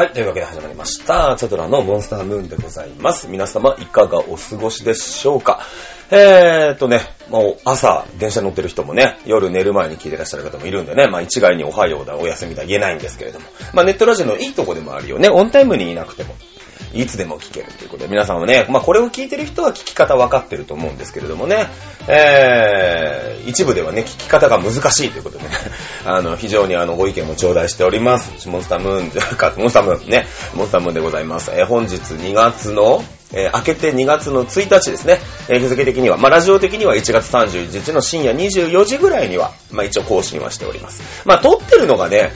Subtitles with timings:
[0.00, 1.36] はい、というわけで始まりました。
[1.36, 3.28] チャドラのモンスタームーンでございます。
[3.28, 5.60] 皆様いかがお過ごしでしょうか？
[6.10, 13.46] えーとね、もう朝電車乗ってる人もね、夜寝る前に聞いてらっしゃる方もいるんでね、まあ一概におはようだ、お休みだ言えないんですけれども。
[13.74, 15.28] まあネットラジオのいいとこでもあるよね。
[15.28, 16.34] オンタイムにいなくても。
[16.92, 21.68] いつでも聞けるということで、皆さんもね、まあこれを聞いてる人は聞き方分かってると思うんですけれどもね、
[22.08, 25.50] えー、一部ではね、聞き方が難しいということでね、
[26.04, 28.48] あの、非常にあの、ご意見も頂戴しております。
[28.48, 31.50] モンスタームーン、じゃか、モンスタームーンね、モンスタームーンでございます。
[31.54, 41.02] えー本日2月の、えー明けて2月の1日ですね、えー日付的には、まあラジオ的には1月31日の深夜24時ぐらいには、まあ一応更新はしております。
[41.24, 42.32] まあ撮ってるのがね、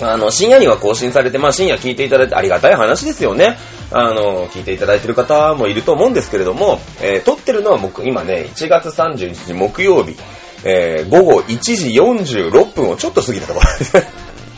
[0.00, 3.58] あの、深夜には更新されて、まあ深夜聞いていただいてありがたい話ですよね。
[3.90, 10.16] あの、聞いていただいてる方もいると思うんですけれども、えー撮ってるのは僕、今ね、1月30日木曜日、
[10.64, 14.08] えー午後1時46分をちょっと過ぎたところですね。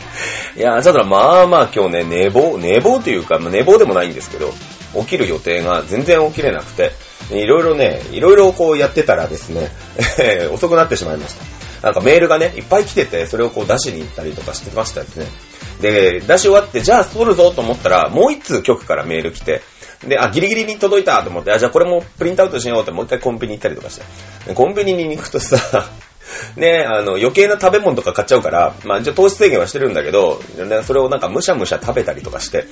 [0.57, 4.53] いやー、ちょっとまあまあ今日ね、寝坊、寝坊というか、まあ寝坊でもないんですけど、
[4.99, 6.91] 起きる予定が全然起きれなくて、
[7.31, 9.71] いろいろね、いろいろこうやってたらですね、
[10.19, 11.60] え 遅くなってしまいました。
[11.81, 15.25] なんかメールがね、いっぱい来てて、それをこう出しに行ったりとかしてましたですね。
[15.81, 19.61] で、出し終わって、じゃあ撮るぞと思ったら、もう一通局からメール来て、
[20.07, 23.99] で、あ、ギリギリに届いたと思って、あ、じゃあこれもプリントアウトしようってもう一回コンビニ行ったりとかし
[24.45, 24.53] て。
[24.53, 25.89] コンビニに行くとさ、
[26.55, 30.41] ね、あの、余計な食べ物とか買っちゃうから、まあ、一応糖質制限はしてるんだけど、
[30.85, 32.65] それをなんかむしゃむしゃ食べたりとかして、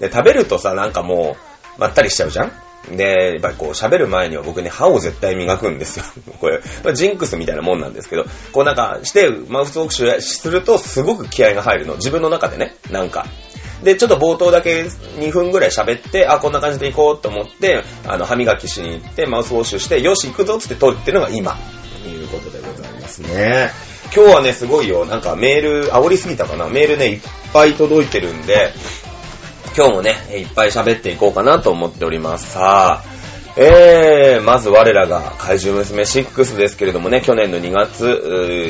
[0.00, 1.36] で、食べるとさ、なんかも
[1.78, 2.52] う、まったりしちゃうじゃん
[2.90, 6.04] で、やっぱりこう喋る前には僕ね、歯を絶対磨くんですよ。
[6.40, 11.96] これ、まあジンクスみたいなもんなんですけど、こうなんかして、マウスウォークシュするとすごく気合が入るの。
[11.96, 13.26] 自分の中でね、なんか。
[13.82, 14.84] で、ちょっと冒頭だけ
[15.18, 21.58] 2分ぐらい喋って、あ、こんな感じで行こうと思って、あの、歯磨きしに行って、マウスウォッシュして、よし、行くぞって撮るっていうのが今、
[22.02, 23.70] ということでございますね。
[24.14, 25.04] 今日はね、すごいよ。
[25.04, 27.20] なんかメール、煽りすぎたかなメールね、いっ
[27.52, 28.72] ぱい届いてるんで、
[29.76, 32.52] 今日もね、いっぱい喋っていこうかなと思っております。
[32.52, 33.04] さあ、
[33.56, 38.06] えー、まず我らが怪獣娘6ですけれどもね、去年の2月、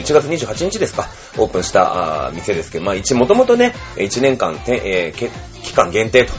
[0.03, 5.31] 1月28日ですか、オープンした店ですけど、まあ一、もともとね、1年間、えー
[5.63, 6.33] 期間限定と。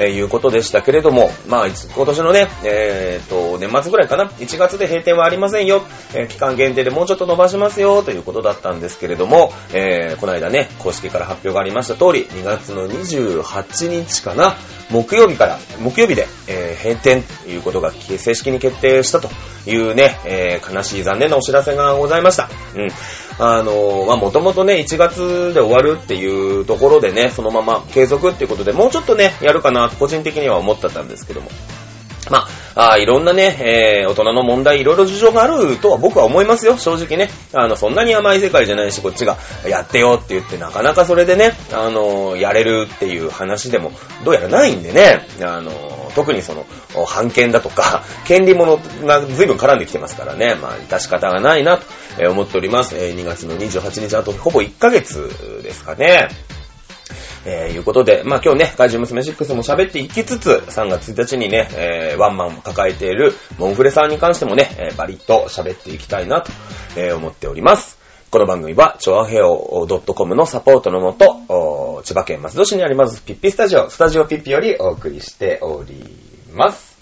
[0.00, 5.82] えーいうことでしたけれども、まあ、今年のね、えー、と、年末ぐらいかな、1月で閉店はありませんよ、
[6.14, 14.56] えー期間限定でもうちょっと伸ばしますよ、ということだったんですけれども、えーこの間ね、公式から発表がありました通り、2月の28日かな、
[14.90, 19.28] 木曜日から、木曜日で、えー閉店ということが正式に決定したと
[19.66, 22.48] いうね、えー悲しい残念なお知らせがございました。
[22.74, 22.88] うん。
[23.42, 31.48] あのまあ、もともとね、1月で終わるっていうところでね、そのまま継続っていうことで、もうちょっとね、やるかな個人的には思ってたんですけども。
[32.30, 37.30] まあ、あいろんなね、えー大人の問題、いろいろ事情があるとは僕は思いますよ、正直ね。
[37.54, 43.92] あの、そんなに甘い世界じゃないし、こっちがやってよって言って、なかなかそれでね、あのーやれるっていう話でも、
[44.22, 51.84] どうやらないんでね、あのー特にその、お判権だとか、 権利物が随分絡んできてますからね、まあ、致し方がないなと
[52.30, 52.96] 思っております。
[52.96, 55.30] えー2月の28日、あとほぼ1ヶ月
[55.62, 56.28] ですかね。
[57.44, 66.52] えー、いうことで、まあ今日ね、怪獣娘6も喋っていきつつ、3月1日にね、えー、ワンマンを抱えているモンフレさんに関してもね、えーバリッと喋っていきたいなと、
[66.96, 67.99] えー思っております。
[68.30, 76.16] この番組は、チョアヘオ .com のサポートのもと、千葉県松戸市にありますピッピスタジオ、スタジオピッピよりお送りしており
[76.52, 76.96] ます。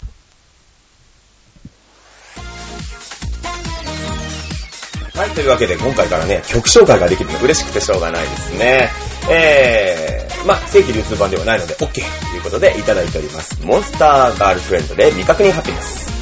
[5.13, 8.89] はい、というわけで今回からね、曲紹介ができるの嬉しくてしょうがないですね。
[9.29, 11.99] えー、まあ、正規流通版ではないので OK と
[12.37, 13.63] いうことでいただいております。
[13.63, 16.18] モンスターガールフレンドで未確認ハピネス。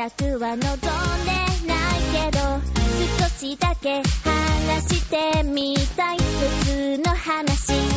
[0.00, 0.66] たくは望んで
[1.66, 2.38] ないけど
[3.20, 6.16] 少しだけ話してみたい。
[6.16, 7.89] 普通の話。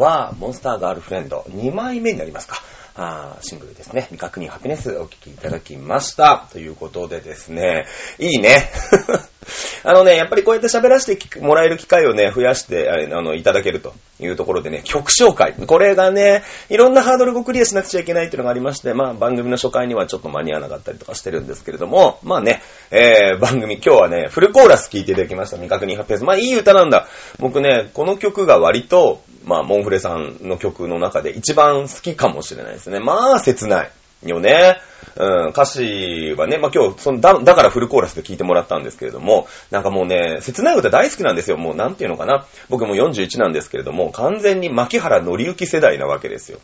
[0.00, 2.56] は、モンスターガールフレンド、2枚目になりますか。
[2.96, 4.02] あシングルですね。
[4.02, 6.46] 未確認ハピネスお聴きいただきました。
[6.52, 7.86] ということでですね、
[8.18, 8.68] いいね。
[9.84, 15.54] あのね、やっぱりこうやって喋らせてもらえる機会をね、増やして、あの、いただけるというところでね、曲紹介。
[15.54, 25.56] これがね、いろんなハードルをクリアしなくちゃいけないっていうのがありまして、まあ番組の初回にはちょっと間に合わなかったりとかしてるんですけれども、まあね、えー、番組今日はね、フルコーラス聴いていただきました。
[25.56, 26.24] 未確認ハピネス。
[26.24, 27.08] まあいい歌なんだ。
[27.38, 33.00] 僕ね、この曲が割と、まあ、モンフレさんの曲の中で一番好きかもしれないですね。
[33.00, 33.90] まあ、切ない。
[34.24, 34.76] よね。
[35.16, 41.56] うん、歌詞はね、まあ今日、そのだ、だからフルコーラスで聴いてもらったんですけれども、なんかもうね、切ない歌大好きなんですよ。
[41.56, 42.44] もうなんていうのかな。
[42.68, 46.58] 僕も41なんですけれども、完全に牧原紀之世代なわけですよ。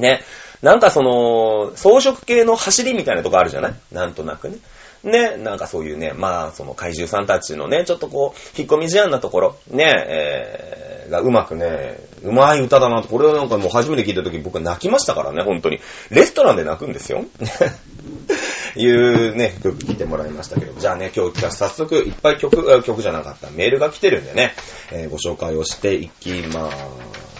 [0.00, 0.22] ね。
[0.62, 3.74] なんかその、装飾系の走りみたいなとこあるじゃない？
[3.92, 4.56] なんとなくね。
[5.04, 15.80] ね、なんかそういうね、まあ、その怪獣さんたちのね、ちょっとこう、引っ込み思案なところ、ね、えー、がうまくね、うまい歌だなと、これをなんかもう初めて聞いた時僕は泣きましたからね、本当に。
[16.10, 17.24] レストランで泣くんですよ。
[18.76, 24.54] いうね、曲聴いてもらいましたけど、じゃあね、今日早速いっぱい曲、曲じゃなかった、メールが来てるんでね、
[24.90, 26.70] えー、ご紹介をしていきま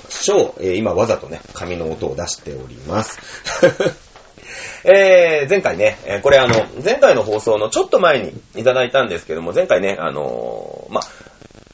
[0.09, 0.63] しょう。
[0.63, 3.19] えー、今わざとね、紙の音を出しております。
[4.85, 11.01] えー、前回ね、え、これあの、前回の放送のちょっと前にいただいたんですけども、前回ね、あのー、ま、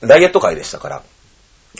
[0.02, 1.02] ダイエット会でしたから、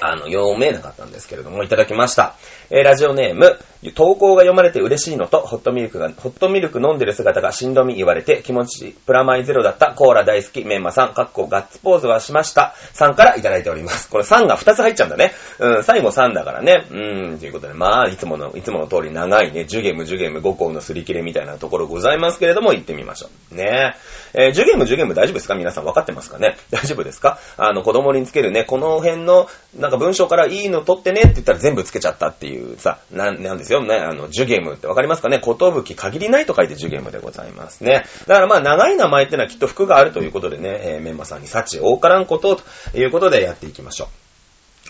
[0.00, 2.36] あの、読めなかったんですけれども、いただきました。
[2.70, 3.58] えー、ラジオネーム、
[3.94, 12.74] 投稿が読まれて嬉しいのと、ホットミルクが、ホットミルク飲んでる姿がしんどみ言われて気持ちプラマイゼロだったコーラ大好きメンマさん、かっこガッツポーズはしました。
[12.92, 14.08] さんからいただいております。
[14.10, 15.32] これ3が2つ入っちゃうんだね。
[15.58, 16.86] うん、最後3だからね。
[16.90, 16.94] う
[17.34, 23.54] ん、ということで、まあ、いつもの、いつもの通り長いね、ジュゲムジュゲム5個のすり切れみたいなところございますけれども、行ってみましょう。
[23.56, 23.94] ね
[24.34, 25.54] えー、ジュゲムジュゲム大丈夫ですか？
[25.54, 26.38] 皆さん分かってますか？
[26.38, 27.38] ね 大丈夫ですか？
[27.56, 33.96] あの、子供につけるね、この辺の、なんか文章からいいの取ってねって言ったら全部つけちゃったっていうさ、な、なんですよね。
[33.96, 35.38] あの、ジュゲムってわかりますかね？
[35.38, 38.04] ことぶき限りないと書いてジュゲムでございますね。
[38.26, 42.62] だからまあ、長い名前ってのはきっと服があるということでね、えー、メンマさんに幸多からんことと
[42.96, 44.29] いうことでやっていきましょう。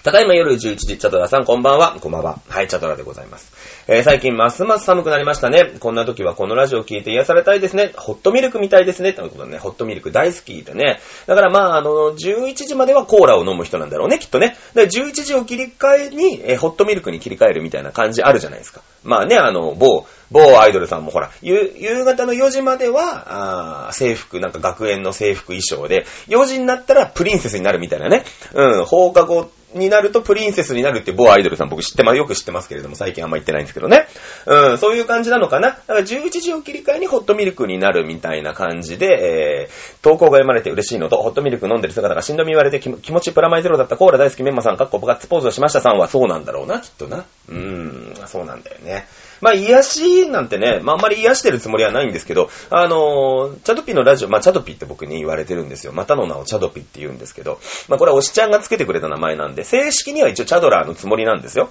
[0.02, 1.98] ただいま夜11時、チャトラさんこんばんは。
[2.00, 2.40] こんばんは。
[2.48, 3.52] はい、チャトラでございます。
[3.86, 5.74] えー、最近ますます寒くなりましたね。
[5.78, 7.92] こんな時はこのラジオを聞いて癒されたいですね。
[7.94, 9.12] ホットミルクみたいですね。
[9.12, 11.00] ということでね、ホットミルク大好きでね。
[11.26, 14.56] だからまあ、あの、11時まではコーラを飲む人なんだろうね、きっとね。
[14.72, 18.80] で、11時を切り替えに、えー、ホットミルクに切り替えるみたいな感じあるじゃないですか。
[19.04, 28.24] まあね、あの、某、某アイドルさんもほら、夕夕方の4時までは、あ制服、なんか学園の制服衣装で、4時になったらプリンセスになるみたいなね。
[28.54, 34.06] うん、放課後になるとプリンセスになるって某アイドルさん僕知ってます、よく知ってますけれども、最近あんま言ってないんですけどね。
[34.46, 35.70] うん、そういう感じなのかな。
[35.70, 47.24] だから11時を切り替えにホットミルクになるみたいな感じで、えー、投稿が読まれて嬉しいのと、ホットミルク飲んでる姿がしんどみ言われて気持ちプラマイゼロだったコーラ大好きメンマさん、かっこガッツポーズをしましたさんはそうなんだろうな、きっとな。
[47.48, 49.06] うーん、そうなんだよね。
[49.40, 55.92] まあ、癒しなんてね、まあ、あんまり癒してるつもりはないんですけど、あのー、チャドピのラジオ、まあ、チャドピって僕に言われてるんですよ。
[55.92, 61.70] またの名をチャドピって言うんですけど、まあ、これはおしちゃんがつけてくれた名前なんで、正式には一応チャドラーのつもりなんですよ。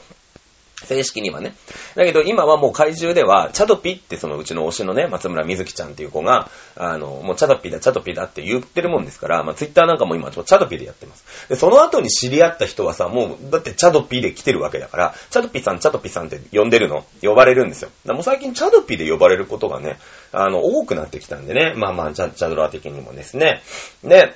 [0.85, 1.55] 正式にはね。
[1.95, 11.49] だけど今はもう怪獣では、チャドピってそのうちの推しのね、松村瑞希ちゃんっていう子が、あの、もうチャドピだ、チャドピだって言ってるもんですから、まあツイッターなんかも今チャドピでやってます。
[11.49, 17.89] で、その後に知り合った人はさ、もう、だってチャドピで来てるわけだから、チャドピさん、チャドピさんって呼んでるの、呼ばれるんですよ。
[18.05, 19.99] だもう最近チャドピで呼ばれることがね、
[20.31, 23.61] あの、多くなってきたんでね、まあまあ、チャドラー的にもですね。
[24.03, 24.33] で、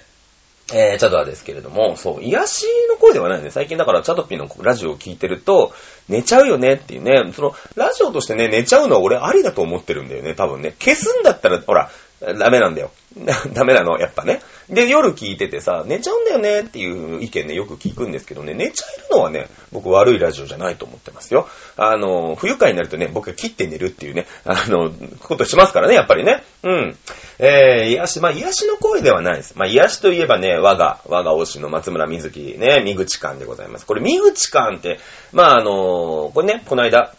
[0.71, 3.51] えー、チャドラですけれども、そう、癒しの声ではないね。
[3.51, 5.73] 最近だからチャドピーのラジオを聞いてると、
[6.07, 10.73] 寝ちゃうよねっていうね、その、ラジオとしてね、寝ちゃうのは俺ありだと思ってるんだよね、多分ね。
[10.79, 11.91] 消すんだったら、ほら、
[12.37, 12.91] ダメなんだよ。
[13.53, 14.41] ダメなの、やっぱね。
[14.69, 21.47] で、夜聞いててさ、寝ちゃうんだよねっていう意見ね、よく聞くんですけどね、寝ちゃえるのはね、僕悪いラジオじゃないと思ってますよ。
[21.75, 26.43] あの、不愉快になるとね、僕は切って寝るっていうね、あの、ことしますからね、やっぱりね。
[26.63, 26.97] うん。
[27.39, 29.53] えー、癒し、まあ、癒しの声ではないです。
[29.55, 33.85] まあ、癒しといえばね、我が、我が推しの松村瑞希ね、三口館でございます。
[33.85, 34.99] これ、三口館って、
[35.33, 37.13] まあ、あの、これね、この間、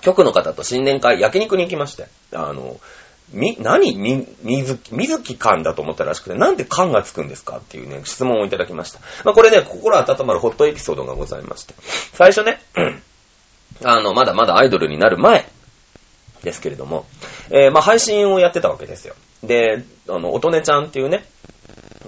[0.00, 2.78] 局の方と新年会、焼肉に行きまして、あの、
[3.32, 9.00] み、何み、みずき、みずき感だと思ったらしくて、なんで感がつくんですかっていうね、質問をいただきました。
[9.24, 11.74] まあ、これね、心温まるホットエピソードがございまして。
[12.12, 12.60] 最初ね、
[13.84, 15.46] あの、まだまだアイドルになる前
[16.42, 17.06] ですけれども、
[17.50, 19.14] えー、まあ、配信をやってたわけですよ。
[19.42, 21.24] で、あの、音音ちゃんっていうね、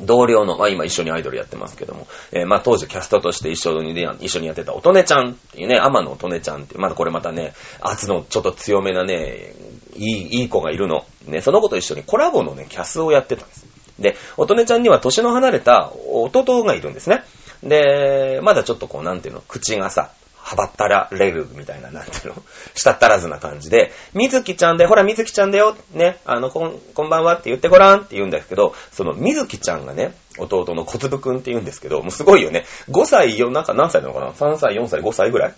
[0.00, 9.52] 同僚の、まあ今一緒にアイドルやってますけども、えー、まあ当時キャストとして一緒に、一緒にやってた音音ちゃんっていうね、天野音音ちゃんっていう、まだこれまたね、圧のちょっと強めなね、
[10.00, 11.04] いい、いい子がいるの。
[11.26, 13.66] ね、その子と一緒にコラボのね、キャスをやってたんです。
[13.98, 17.22] で、音音ちゃんには年の離れた弟がいるんですね。
[17.62, 22.42] で、まだちょっとこう、なんていうの、口がさ、はばったられるみたいな、なんていうの、
[22.74, 32.64] したったらずな感じで、みずきちゃんで、ほら、みずきちゃんだよ、ね、あの、こん、こんばんはって言ってごらんって言うんですけど、その、みずきちゃんがね、弟の小粒くんって言うんですけど、もうすごいよね。
[32.88, 35.54] 5歳よ、なんか何歳なのかな ?3 歳、4歳、5歳ぐらい？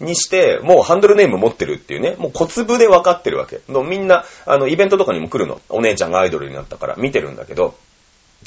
[0.00, 3.60] にして、もうハンドルネーム持ってるっていうね、もう小粒で分かってるわけ。
[3.68, 5.60] のみんな、あの、イベントとかにも来るの。
[5.68, 7.74] お姉ちゃんがアイドルになったから見てるんだけど、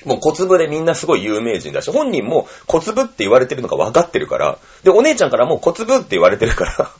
[0.05, 6.91] もう小粒でみんなすごい有名人だし、本人も小粒って言われてるのが分かってるから、で、お姉ちゃんからもう小粒って言われてるから、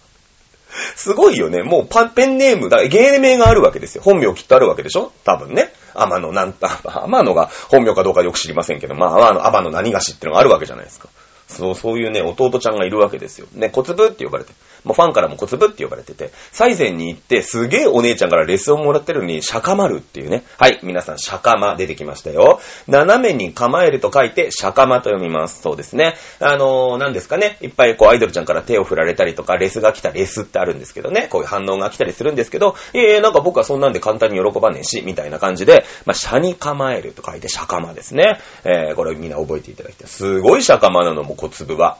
[0.95, 1.63] すごいよね。
[1.63, 4.01] もうパンペンネーム、だ芸名があるわけですよ。
[4.03, 5.11] 本名きっとあるわけでしょ？
[5.23, 5.71] 多分ね。
[5.93, 11.09] 天野なんた、 天野が本名かどうかよく知りませんけど、まあ、あの、天野何がしっていうのがあるわけじゃないですか。
[11.47, 13.47] そう、そういうね、弟ちゃんがいるわけですよ。
[13.53, 14.53] ね、小粒って呼ばれて。
[14.83, 20.43] もうファンからも小粒って呼ばれてて、最前に行って、すげえお姉ちゃんからレッスンをもらってるのに、シャカマルっていうね。
[20.57, 22.59] はい、皆さん、シャカマ出てきましたよ。
[22.87, 25.61] 斜めに構えると書いて、シャカマと読みます。
[25.61, 26.15] そうですね。
[26.39, 27.57] あのー、何ですかね。
[27.61, 31.27] いっぱいこう、アイドルちゃんから手を振られたりとか、レスが来たレスってあるんですけどね。
[31.29, 38.39] こういう反応が来たりするんですけど、いえいえ、なんか僕はそんなんで簡単に喜ばねえし、みたいな感じで、まあ、シャに構えると書いて、シャカマですね。
[38.63, 40.07] えー、これみんな覚えていただきたい。
[40.07, 41.97] すごいシャカマなの、も小粒は。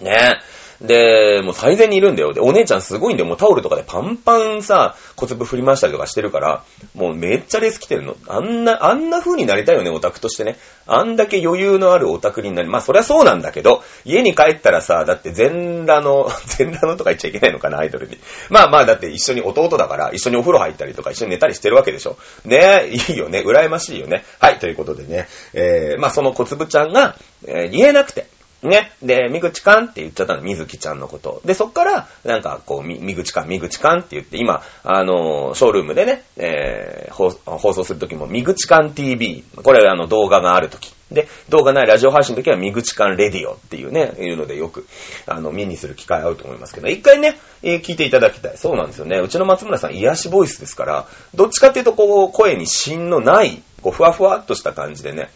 [0.00, 0.40] ね
[0.80, 2.32] で、もう最善にいるんだよ。
[2.32, 3.28] で、お姉ちゃんすごいんだよ。
[3.28, 6.62] もうタオルとかでパンパンさ、小粒振り回したりとかしてるから、
[6.94, 8.16] もうめっちゃレース来てるの。
[8.28, 10.56] あんな、あんな風になりたいよね、オタクとしてね。
[10.86, 18.16] あんだけ余裕のあるオタクになり、まあそりゃそうなんだけど、家に帰ったらさ、だって全裸の、 全裸のとか言っちゃいけないのかな、アイドルに。
[18.48, 22.16] まあまあだって一緒に弟だから、一緒にお風呂入ったりとか一緒に寝たりしてるわけでしょ。
[22.44, 24.24] ねえいいよね、羨ましいよね。
[24.38, 27.16] はい、ということでね、えー、まあその小粒ちゃんが、
[27.46, 28.26] えー言えなくて、
[28.62, 28.90] ね。
[29.02, 31.40] で、みぐちかんって言っちゃったの、みずきちゃんのこと。
[31.44, 39.44] で、そっから、なんか、こう、み、みぐちかん、みぐちかんって言って、今、あのーショールームでね、えー放放送するときも、みぐちかん TV。
[39.62, 40.92] これ、あの、動画があるとき。
[41.10, 44.86] で、動画ないラジオ配信のときは、みぐちかんレディオっていうね、いうのでよく、
[45.26, 48.58] あの、見にする機会あると思いますけど、一回ね、えー聞いていただきたい。
[48.58, 49.18] そうなんですよね。
[49.18, 55.30] うちの松村さん、癒しボイスですから、どっちかっていうと、こう、声に芯のない、こう、ふわふわっとした感じでね、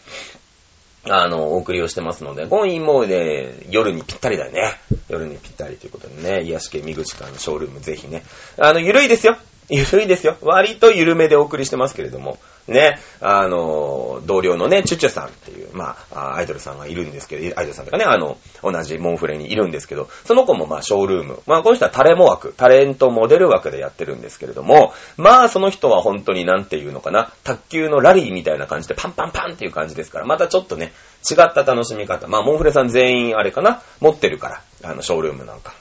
[1.09, 4.79] あの、お送りをしてますので、今夜もね、夜にぴったりだよね。
[5.09, 8.23] 夜にぴったりということでね、癒し系身口館のショールームぜひね。
[8.57, 9.37] あの、ゆるいですよ。
[9.75, 10.37] ゆるいですよ。
[10.43, 12.39] 割とゆるめでお送りしてますけれども、
[12.69, 21.41] ね、あの、同僚のね、チュチュさんっていう、まあ、アイドルさんがいるんですけど、アイドルさんとかね、あの、同じモンフレにいるんですけど、その子もまあ、ショールーム。
[21.47, 30.93] まあ、この人はタレモ枠、タレントモデル枠でやってるんですけれども、まあ、その人は本当になんていうのかな、卓球のラリーみたいな感じでパンパンパンっていう感じですから、またちょっとね、
[31.31, 32.29] 違った楽しみ方。
[32.29, 34.49] まあ、モンフレさん全員あれかな、持ってるか
[34.83, 35.73] ら、あの、ショールームなんか。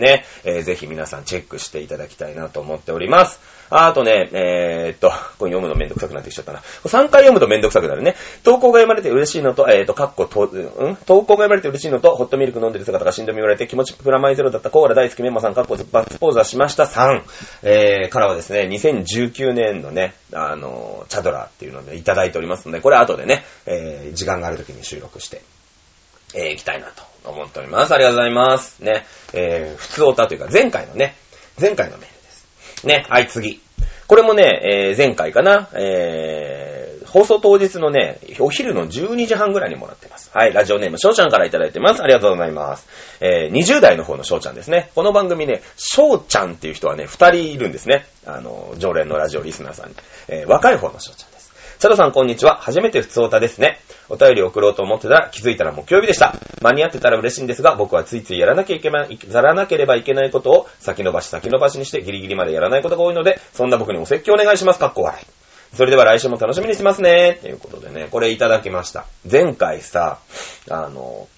[0.00, 3.40] ね、えーぜひ皆さんチェックしていただきたいなと思っております。
[3.70, 6.58] あとね、えー、っと、これ読むのめんどくさくなってきちゃったな。
[6.58, 8.16] 3回読むとめんどくさくなるね。
[8.42, 10.96] 投稿が読まれて嬉しいのと、えー、っと、かっこ、うん？
[10.96, 17.22] 投稿が読まれて嬉しいのと、ホットミルク飲んでる姿がしんどみ言われて気持ちプラマイゼロだったコーラ大好きメンマさん、かっこバッツポーズはしました3。
[17.62, 25.42] えー、からはですね、2019年のね、あの、チャドラっていうのでいただいておりますので、これ後でね、えー、時間がある時に収録して、
[26.34, 27.94] えー、行きたいなと思っております。
[27.94, 28.82] ありがとうございます。
[28.82, 31.16] ね、えー、普通オタというか、前回のね、
[31.60, 32.86] 前回のメールです。
[32.86, 33.60] ね、はい、次。
[34.06, 40.30] これもね、えー、前回かな、えー、放送当日のね、お昼の12時半ぐらいにもらってます。
[40.32, 42.02] はい、ラジオネーム、しょうちゃんからいただいてます。
[42.02, 42.88] ありがとうございます。
[43.20, 44.90] えー、20代の方のしょうちゃんですね。
[44.94, 48.06] この番組ね、しょうちゃんっていう人はね、2人いるんですね。
[48.26, 49.94] あの、常連のラジオリスナーさんに。
[50.28, 51.29] えー、若い方のしょうちゃん
[51.80, 51.82] です。
[51.82, 52.56] チャドさんこんにちは。
[52.56, 53.80] 初めて普通歌ですね。
[54.10, 56.34] お便りを送ろうと思ってたら気づいたら木曜日でした。
[56.60, 64.78] 間に合ってたら嬉しいんですが、僕はついついやらなきゃいけない、やらなければいけないことを先延ばし先延ばしにしてギリギリまでやらないことが多いので、そんな僕にお説教お願いします。
[64.78, 65.76] かっこ笑い。
[65.76, 67.38] それでは来週も楽しみにしますね。
[67.40, 69.06] ということでね、これいただきました。
[69.30, 70.18] 前回さ、
[70.68, 71.28] あの、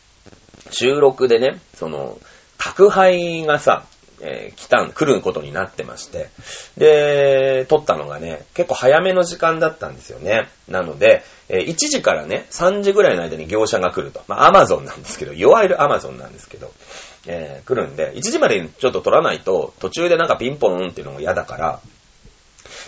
[0.70, 2.18] 収録でね、その、
[2.58, 3.84] 宅配がさ、
[4.23, 6.29] えー来たん、来ることになってまして、
[6.79, 10.49] で、撮ったのがね、結構早めの時間だったんですよね。
[10.69, 14.23] なので、えー1時からね、3時ぐらいの間に業者が来ると。
[14.29, 16.73] まあ、アマゾンなんですけど、いわゆるアマゾンなんですけど、
[17.26, 21.81] えー来るんで、1時までにちょっと撮らないと、途中でなんかピンポーンっていうのが嫌だから、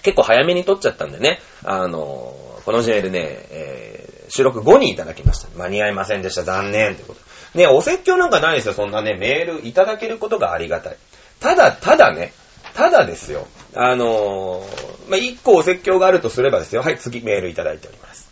[0.02, 5.48] 結構早めに撮っちゃったんでね、あのーこのメールね、えー収録後にいただきました。
[5.58, 6.44] 間に合いませんでした。
[6.44, 7.20] 残念ってこと。
[7.58, 8.74] ね、お説教なんかないですよ。
[8.74, 10.96] そんなね、メールいただけることがありがたい。
[11.44, 12.32] ただ、ただね、
[12.72, 13.46] ただですよ。
[13.74, 16.80] あのーまあ、一個お説教があるとすればですよ。
[16.80, 18.30] はい、次メールいただいております。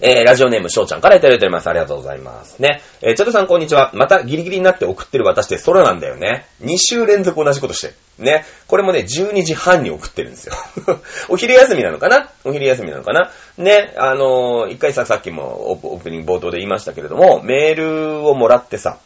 [0.00, 1.68] えー、ラジオネーム、しょうちゃんからいただいております。
[1.68, 2.60] ありがとうございます。
[2.60, 2.82] ね。
[3.02, 3.92] えー、チャドさんこんにちは。
[3.94, 6.46] またギリギリになって送ってる私で空なんだよね。
[6.62, 7.94] 2週連続同じことして。
[8.18, 8.44] ね。
[8.66, 10.54] これもね、12時半に送ってるんですよ。
[11.30, 12.30] お昼休みなのかな？
[12.42, 13.30] お昼休みなのかな？
[13.58, 13.94] ね。
[13.96, 18.98] あのー、一回さ、さっきもオープニング冒頭で言いましたけれども、メールをもらってさ、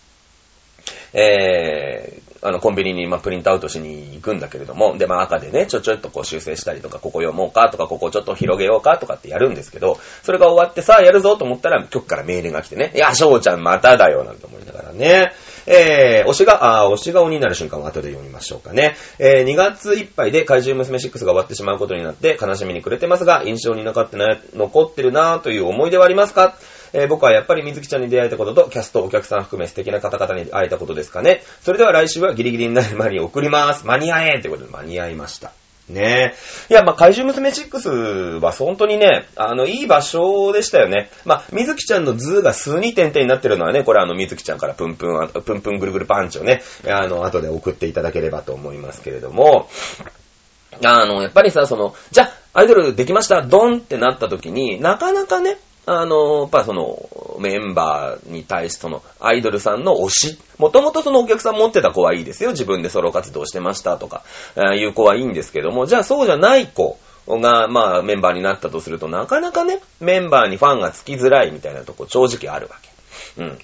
[1.12, 15.33] えー、あの、コンビニに、まあ、プリントアウトしに行くんだけれども、で、まあ、赤でね、ちょちょっとこう修正したりとか、ここ読もうかとか、ここちょっと広げようかとかってやるんですけど、それが終わってさあ、やるぞと思ったら、局からメールが来てね、いや、翔ちゃんまただよ、なんて思いながらね。
[15.67, 18.97] えー、推しが、あ推しが鬼になる瞬間を後で読みましょうかね。
[19.19, 26.55] えー、2月いっぱいで怪獣娘6が終わってしまうことになって悲しみに暮れてますが、印象に残ってない、残ってるなぁという思い出はありますか？
[26.94, 31.42] えー僕はやっぱり水木ちゃんに出会えたことと、キャスト、お客さん含め素敵な方々に会えたことですかね。
[31.62, 33.85] それでは来週はギリギリになる前に送ります。
[33.85, 35.50] 間に合えということで間に合いました。
[35.88, 36.35] ね
[36.70, 36.72] え。
[36.72, 41.11] いや、まあ、怪獣娘6は本当にね、あの、いい場所でしたよね。
[41.24, 49.68] まあ、水木ちゃんの図が数に点々になってるのはね、これあの、水木ちゃんからプンプン、プンプンぐるぐるパンチをね、あの、後で送っていただければと思いますけれども、
[50.83, 57.09] あの、やっぱりさ、その、じゃ、アイドルできました、ドンってなった時に、なかなかね、あの、やっぱその、
[57.40, 62.51] メンバーに対してその、アイドルさんの推し、もともとそのお客さん持ってた子はいいですよ。
[62.51, 64.23] 自分でソロ活動してましたとか、
[64.57, 72.77] あーいう子はいいんですけども、じゃあそうじゃない子が、まあ、メンバーになったとすると、なかなかね、メンバーにファンがつきづらいみたいなとこ正直あるわ
[73.37, 73.42] け。
[73.42, 73.59] うん。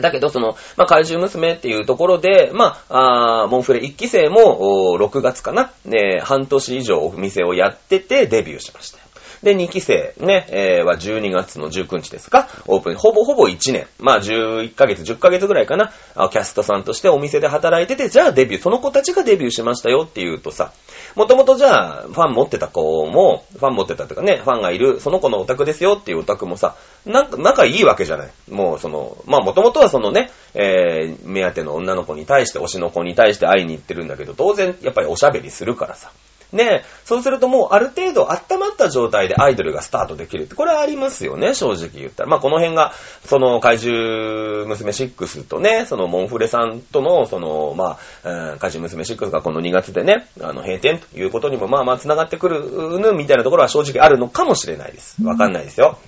[0.00, 9.05] だけど、その、まあ、怪獣娘っていうところで、まあ、あモンフレ1期生も、6月かな、ね、半年以上お店をやっててデビューしました。
[9.46, 12.48] で、2期生ね、えーは12月の19日ですか？
[12.66, 13.86] オープン、ほぼほぼ1年。
[14.00, 15.92] まあ、11ヶ月、10ヶ月ぐらいかな。
[16.32, 20.72] キャストさんとしてお店で働いてて、じゃあデビュー、その子たちがデビューしましたよっていうとさ、
[21.14, 28.30] もともとじゃあ、ファン持ってた子も、ファン持ってたっていうかね、ファンがいる、その子のオタクですよっていうオタクもさ、なんか、仲いいわけじゃない。
[28.50, 36.10] もう、その、まあ、もともとはそのね、えー、目当ての女の子に対して、推しの子に対して会いに行ってるんだけど、当然、やっぱりおしゃべりするからさ。
[36.52, 42.28] ねえそうするともうある程度温まった状態でアイドルがスタートできるって、これはありますよね、正直言ったら。
[42.28, 42.92] まあこの辺が、
[43.24, 55.22] その怪獣娘6とね、そのモンフレさんとの、その、まあ、うん怪獣娘6がこの2月でね、あの、閉店ということにもまあまあ繋がってくるぬ、みたいなところは正直あるのかもしれないです。
[55.22, 55.98] わかんないですよ。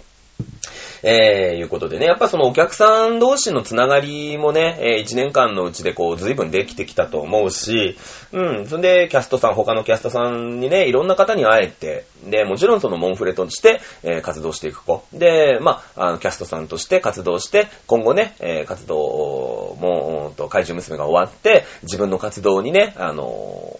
[1.03, 7.97] えー、いうことでね、やっぱそのお客さん同士のつながりもね、えー、1年間のうちでこう、随分できてきたと思うし、
[8.33, 15.05] うん、そんで、キャストさん、他のキャストさんにね、いろんな方に会えて、で、もちろんそのモンフレとして、えー活動していく子。
[15.13, 23.25] で、まあ、あの、キャストさんとして活動して、今後ね、えー活動も、うと、怪獣娘が終わって、自分の活動にね、あの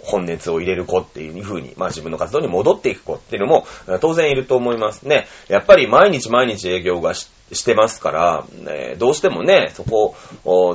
[0.05, 3.67] 本熱を入れる子っていう風に、まあ自分の活動に戻っていく子っていうのも、
[4.01, 5.27] 当然いると思いますね。
[5.49, 7.15] やっぱり毎日毎日営業が
[7.53, 10.17] してますから、えーどうしてもね、そこ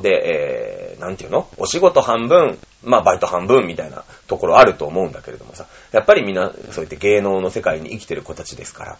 [0.02, 1.50] で、えーなんていうの？
[1.58, 8.98] お仕事半分、まあバイト半分みたいなところあると思うんだけれどもさ、やっぱりみんな、そうやって芸能の世界に生きてる子たちですから、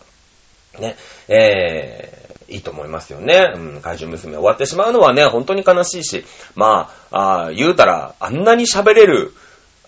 [0.80, 0.96] ね、
[1.30, 3.54] えー、いいと思いますよね。
[3.56, 9.34] うん、怪獣娘終わってしまうのはね、本当に悲しいし、まあ、あー言うたら、あんなに喋れる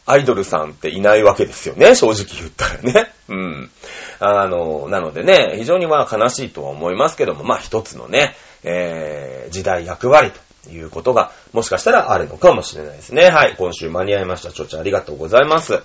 [0.06, 3.12] アイドルさんっていないわけですよね、正直言ったらね。
[3.28, 3.72] うん。
[4.20, 10.32] あの、なのでね、非常にまあ悲しいとは思いますけども、まあ一つのね、えー、時代役割
[10.66, 13.30] ということが、もしかしたらあるのかもしれないですね。
[13.30, 14.52] はい、今週間に合いました。
[14.52, 15.82] ちょちょありがとうございます。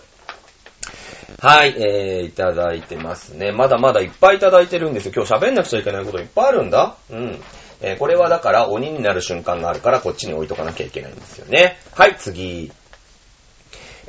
[1.38, 3.52] はい、えー、いただいてますね。
[3.52, 5.12] まだまだいっぱいいただいてるんですよ。
[5.16, 6.96] 今日喋んなくちゃいけないこといっぱいあるんだ。
[7.10, 7.42] うん。
[7.80, 11.78] えー、これはだから鬼になる瞬間があるからこっちに置いとかなきゃいけないんですよね。
[11.94, 12.70] はい、次。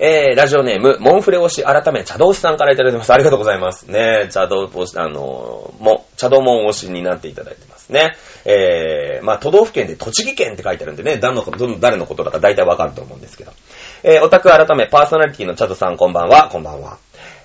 [0.04, 3.14] えー、ラジオネーム、モンフレ推し改め、茶道師さんからいただいてます。
[3.14, 3.84] ありがとうございます。
[3.84, 8.16] ね茶道推し、あのーも、茶道門推しになっていただいてますね。
[8.44, 13.52] えー、まあ、都道府県で栃木県って書いてあるんでね、誰のこと、誰のことだか大体わかると思うんですけど。
[14.02, 16.98] えー、オタク改め、パーソナリティの茶道さん、こんばんは、こんばんは。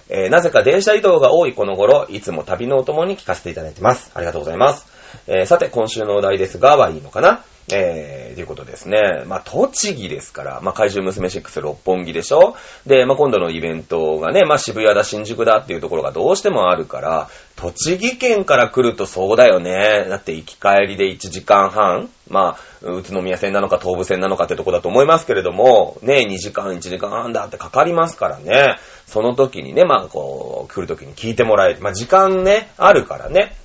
[0.09, 4.13] えー、なぜか電車移動が多いこの頃、いつも旅のお供に聞かせていただいてます。
[4.15, 4.87] ありがとうございます。
[5.27, 7.45] えー、さて、今週のお題ですが、はいいのかな？
[7.73, 9.25] えー、ということですね。
[9.27, 12.55] まあ、栃木ですから、まあ、怪獣娘6六本木でしょ？
[12.87, 20.07] で、まあ、今度のイベントがね、まあ、渋谷だ、新宿だっていうところがどうしてもあるから、栃木県から来るとそうだよね。
[20.09, 28.77] だって行き帰りで1時間半まあ、宇都宮線なのか東武線なのかってとこだと思いますけれども、ね、2時間、1時間半だってかかりますからね。
[29.07, 31.81] その時にね、まあ、こう、来る時に聞いてもらえる。
[31.81, 33.57] まあ、時間ね、あるからね。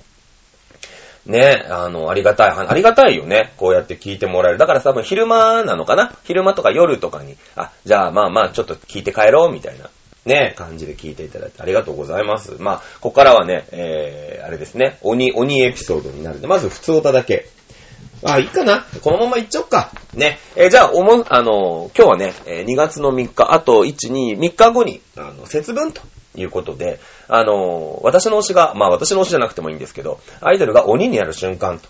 [1.26, 3.52] ね、あの、ありがたい、ありがたいよね。
[3.56, 4.58] こうやって聞いてもらえる。
[4.58, 6.12] だから多分昼間なのかな？
[6.24, 9.88] 昼間とか夜とかに、あ、じゃあまあまあちょっと聞いて帰ろうみたいな。
[10.24, 12.54] ね、感じで聞いていただいてありがとうございます。
[12.60, 17.46] まあ、ここからはね、えー、あれですね、鬼、鬼エピソードになるんで、まず普通歌だけ。
[18.24, 18.86] あ、いいかな？
[19.00, 19.90] このままいっちゃおっか。
[20.14, 20.38] ね。
[20.54, 26.00] えーじゃあ、おも、あのー今日はね、えー2月の3日、あと1、2、3日後に、あの、節分と
[26.34, 31.88] いうことで、あの私の推しが、まあ私の推しじゃなくてもいいんですけど、アイドルが鬼になる瞬間と。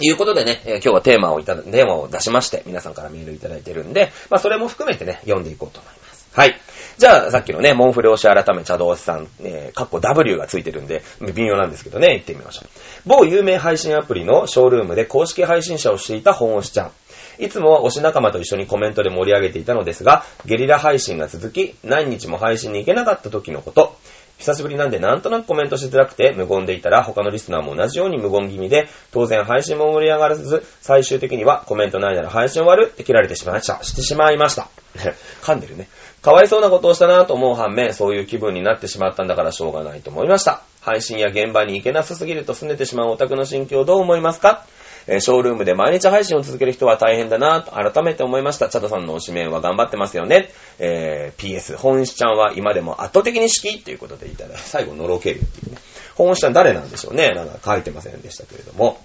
[0.00, 6.28] いうことでね、えー今日はテーマをいただ、テーマを出しまして、皆さんからメールいただいてるんで、まあそれも含めてね、読んでいこうと思います。
[6.32, 6.60] はい。
[6.98, 12.68] じゃあ、さっきのね、モンフレ推し改め茶道師さん、えー、かっこ W がついてるんで、微妙なんですけどね、行ってみましょう。
[13.06, 16.92] 某有名配信アプリのショールームで公式配信者をしていた本推しちゃん。
[17.38, 23.96] いつもは推し仲間と一緒にコメントで盛り上げていたのですが、ゲリラ配信が続き、何日も配信に行けなかった時のこと。
[24.38, 33.82] 久しぶりなんでなんとなくコメントしづらくて無言でいたら他のリスナーも同じように無言気味で当然配信も盛り上がらず最終的にはコメントないなら配信終わるって切られてしまいました。
[33.82, 34.68] してしまいました。
[35.42, 35.88] 噛んでるね。
[36.22, 40.62] かわいそうなことをしたなと思う反面そういう気分になってしまったんだからしょうがないと思いました。
[40.82, 44.64] 配信や現場に行けなさすぎると拗ねてしまうオタクの心境どう思いますか？
[45.08, 48.68] えショールームで毎日配信を続ける人は大変だなと改めて思いました。
[48.68, 50.50] チャドさんの推しメンは頑張ってますよね。
[50.78, 55.78] えー PS、本志ちゃんは今でも圧倒的に好きということでいただいて、最後のろけるっていうね。
[56.14, 57.32] 本志ちゃん誰なんでしょうね。
[57.34, 59.00] なんか書いてませんでしたけれども。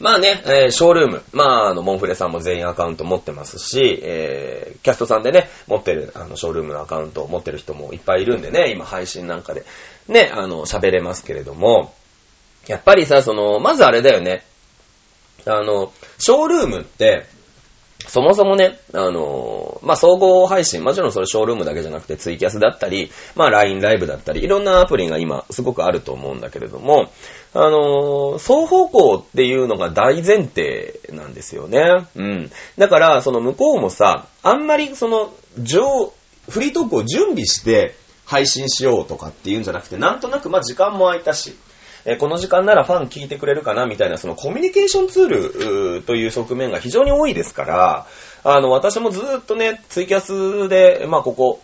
[0.00, 1.22] まあね、えーショールーム。
[1.32, 9.64] まあ、あの、モンフレさんも全員アカウント持ってますし、えーキャストさんでね、持ってる、あの、ショールームのアカウントを持ってる人もいっぱいいるんでね、今配信なんかで、
[10.08, 11.94] ね、あの、喋れますけれども、
[12.66, 14.44] やっぱりさ、その、まずあれだよね。
[15.46, 17.26] あの、ショールームって、
[18.06, 27.10] そもそもね、あのまあ、総合配信、もちろんそれショールームだけじゃなくてツイキャスだったり、まあ、LINE ライブだったり、いろんなアプリが今すごくあると思うんだけれども、
[27.54, 32.06] あの双方向っていうのが大前提なんですよね。
[32.14, 32.50] うん。
[32.76, 36.12] だから、その向こうもさ、あんまりその、上、
[36.48, 37.94] フリートークを準備して
[38.26, 41.56] 配信しようとかっていうんじゃなくて、なんとなくま時間も空いたし、
[42.06, 45.28] えこの時間ならファン聞いてくれるかなみたいな、そのコミュニケーションツー
[45.98, 48.06] ルという側面が非常に多いですから、
[48.44, 51.60] あの、私もずーっとね、ツイキャスで、まあ、ここ、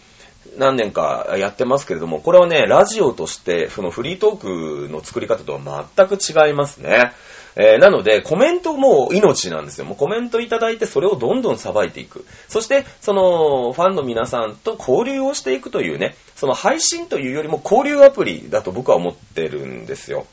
[0.57, 7.13] 何年かやってますけれども、これはね、ラジオとして、そのフリートークの作り方とは全く違いますね。
[7.57, 9.85] えーなので、コメントも命なんですよ。
[9.85, 12.25] もうコメントいただいて、それをどんどんさばいていく。
[12.49, 20.27] そして、その、ファンの皆さんと交流をしていくというね、その配信というよりも交流アプリだと僕は思ってるんですよ。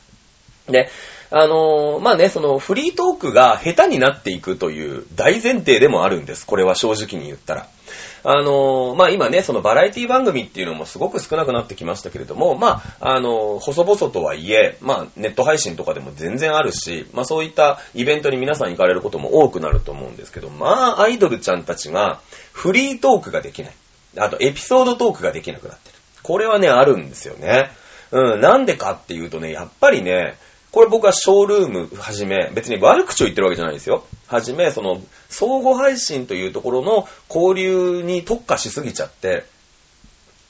[0.68, 0.88] で、
[1.30, 6.46] あのーまあね、そのフリートークが下手になっていくという大前提でもあるんです。
[6.46, 7.66] これは正直に言ったら。
[8.24, 22.20] あのーまあ今ね、そのバラエティ番組っていうのもすごく少なくなってきましたけれども、まあ、あのー細々とはいえ、まあネット配信とかでも全然あるし、まあそういったイベントに皆さん行かれることも多くなると思うんですけど、まあアイドルちゃんたちが
[22.52, 23.72] フリートークができない。
[24.16, 25.94] あとエピソードトークができなくなってる。
[26.22, 27.70] これはね、あるんですよね。
[28.10, 30.36] うん、なんでかっていうとね、やっぱりね、
[30.78, 34.04] これ僕はショールームはじめ、別に悪口を言ってるわけじゃないですよ。
[34.28, 39.44] はじめ、その、相互配信というところの交流に特化しすぎちゃって、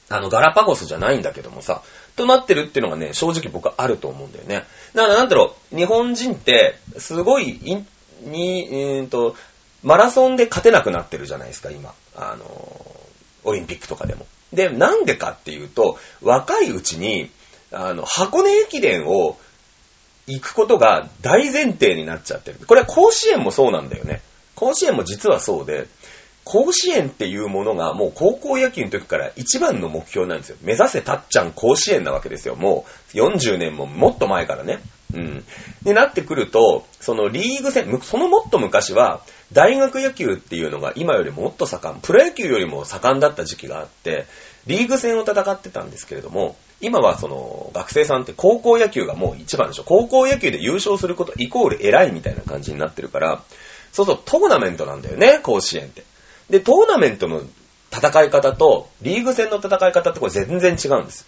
[0.07, 1.81] あの、ガラパゴスじゃないんだけどもさ、
[2.15, 4.65] となってるっていうのがね、正直僕はあると思うんだよね。
[4.93, 7.87] だからなんだろう、日本人って、すごい、いん
[8.21, 9.35] に、うーと、
[9.81, 11.95] マラソンで勝てなくなってるじゃないですか、今。
[12.15, 12.45] あの、
[13.45, 14.27] オリンピックとかでも。
[14.53, 17.31] で、なんでかっていうと、若いうちに、
[17.71, 19.37] あの、箱根駅伝を
[20.33, 22.59] 行くことが大前提になっちゃってる。
[22.65, 24.21] これは甲子園もそうなんだよね。
[24.55, 25.87] 甲子園も実はそうで、
[26.43, 30.57] 甲子園っていうものがもう高校野球の時から一番の目標なんですよ。
[30.61, 32.55] 目指せたっちゃん甲子園なわけですよ。
[32.55, 34.79] もう40年ももっと前からね。
[35.13, 35.43] うん。
[35.83, 44.25] で、なってくると、そのリーグ戦、そのもっと昔は、大学野球っていうのが今よりもっと盛ん、プロ野球よりも盛んだった時期があって、
[44.67, 49.83] リーグ戦を戦ってたんですけれども、今はその学生さんって高校野球がもう一番でしょ。
[49.83, 53.43] 高校野球で優勝することイコール偉いみたいな感じになってるから、
[53.91, 56.03] そうそう、トーナメントなんだよね、甲子園って。
[56.49, 57.41] で、トーナメントの
[57.91, 61.25] 戦い方と、リーグ戦の戦い方ってこれ全然違うんです。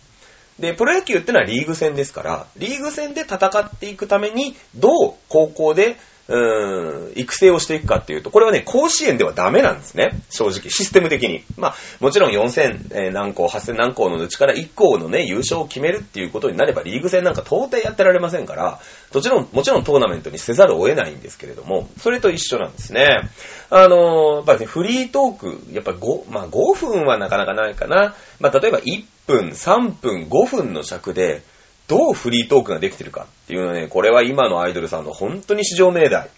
[0.59, 5.97] で、プロ野球ってのはリーグ戦ですから、リーグ戦で戦っていくために、どう高校で、
[6.31, 10.11] うーん、育成をしていくかっていうと、これはね、甲子園ではダメなんですね。
[10.29, 11.43] 正直、システム的に。
[11.57, 18.79] まあ、もちろん4000何校、8000何校のうちから1校のね、優勝を決めるっていうことになれば、リーグ戦なんか到底やってられませんから、
[19.13, 23.29] もちろん、もちろんトーナメントにせざるを得ないんですけれども、それと一緒なんですね。
[23.69, 28.15] あのーやっぱりね、フリートーク、やっぱ5、まあ5分はなかなかないかな。
[28.39, 31.43] まあ例えば1分、3分、5分の尺で、
[31.91, 36.29] どうフリートークができてるかっていうのはね、これは今のアイドルさんの本当に至上命題。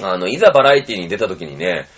[0.00, 1.88] あの、いざバラエティに出た時にね、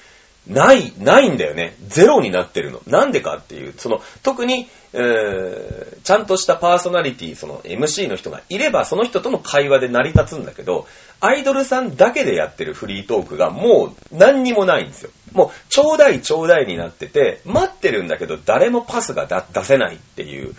[0.49, 1.77] ない、ないんだよね。
[1.87, 2.83] ゼロになってるの。
[2.89, 10.89] なんでかっていう、その、特に、えー、ちゃんとしたパーソナリティ、その MC の人がいれば、その人との会話で成り立つんだけど、
[11.21, 15.11] アイドルさんだけでやってるフリートークがもう何にもないんですよ。
[15.33, 20.55] もう、ちょうだいちょうだいになってて、待ってるんだけど、誰もパスが出せないっていう。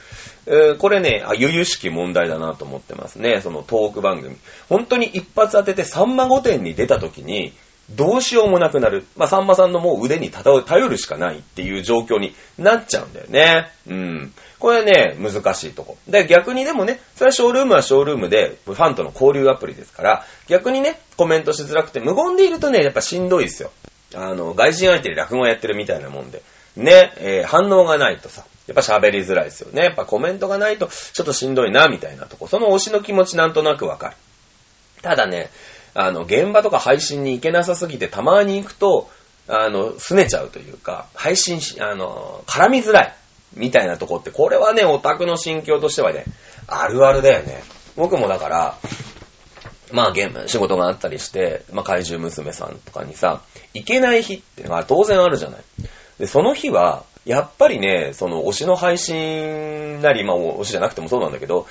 [0.79, 3.41] これね、あ、由々しき問題だなと思ってますね。
[3.41, 4.35] そのトーク番組。
[4.69, 7.53] 本当に一発当ててさんま御殿に出た時に、
[7.89, 9.05] どうしようもなくなる。
[9.15, 13.71] まあ、さんまさんのもう腕に頼るしかないっていう状況になっちゃうんだよね。
[13.87, 14.33] うん。
[14.57, 15.97] これね、難しいとこ。
[16.07, 23.71] で、逆にでもね、それはショールームはショールームで、ファンとの交流アプリですから、逆にね、コメントしづらくて、無言でいるとね、やっぱしんどいですよ。
[24.15, 26.41] あの、外人相手に落語やってるみたいなもんで。
[26.75, 29.83] ね、えー反応がないとさ、やっぱ喋りづらいですよね。
[29.83, 32.47] やっぱコメントがないと、ちょっとしんどいな、みたいなとこ。
[32.47, 34.15] その推しの気持ちなんとなくわかる。
[35.01, 35.49] ただね、
[35.93, 39.09] あの、現場とか配信に行けなさすぎて、たまに行くと、
[39.47, 43.15] あの、拗ねちゃうというか、配信し、あの、絡みづらい、
[43.53, 46.25] みたいなとこって、これはね、オタクの心境としてはね、
[46.67, 47.63] あるあるだよね。
[47.95, 48.77] 僕もだから、
[49.91, 53.41] まあ、ゲーム、仕事があったりして、まあ、怪獣娘さんとかにさ、
[53.73, 55.61] 行けない日ってのが当然あるじゃない。
[56.19, 61.67] で、その日は、やっぱりね、その推しの配信なり、まあ、推しじゃなくてもそうなんだけど、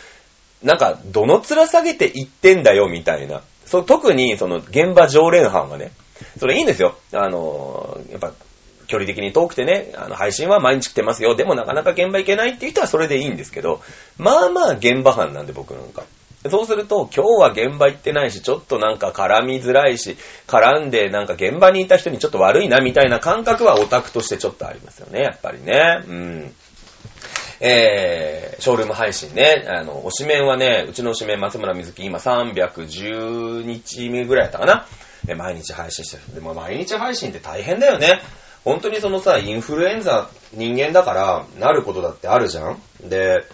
[0.62, 3.42] なんか、どの面下げて行ってんだよ、みたいな。
[3.66, 5.92] そう、特に、その、現場常連班はね、
[6.38, 6.96] それいいんですよ。
[7.12, 8.32] あの、やっぱ、
[8.86, 11.36] 距離的に遠くてね、あの、配信は毎日来てますよ。
[11.36, 13.80] でもなかなか現場行けないっていう人はそれでいいんですけど、
[14.18, 16.04] まあまあ現場班なんで僕なんか。
[16.50, 26.02] そうすると、今日は現場行ってないし、ちょっとなんか絡みづらいし、絡んでなんか現場にいた人にちょっと悪いなみたいな感覚はオタクとしてちょっとありますよね、やっぱりね。
[26.06, 26.54] うん。
[27.60, 34.86] えー、ショールーム配信ね、あの、推しメンはね、うちの推しメン松村瑞希今310日目ぐらいだったかな。
[35.34, 36.34] 毎日配信してる。
[36.34, 38.20] でも毎日配信って大変だよね。
[38.64, 43.44] 本当にそのさ、インフルエンザ人間だから、なることだってあるじゃんで、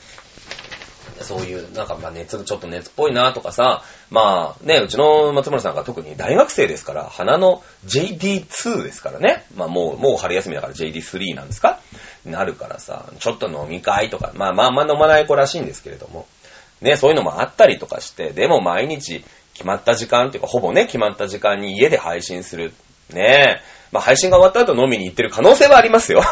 [1.22, 9.44] そういう、なんかまあ熱、ちょっと熱っぽいなとかさ、まあね、うちの松村さんが特に大学生ですから、鼻の JD2 ですからね。
[9.54, 11.78] まあもう、もう春休みだから JD3 なんですか？
[12.24, 16.26] なるからさ、ちょっと飲み会とか、まあまああ飲まない子らしいんですけれども、
[16.80, 22.72] ね、そういうのもあったりとかして、でも毎日決まった時間っていうか、ほぼね、決まった時間に家で配信する。
[23.10, 26.22] ねえまあ配信が終わった後飲みに行ってる可能性はありますよ。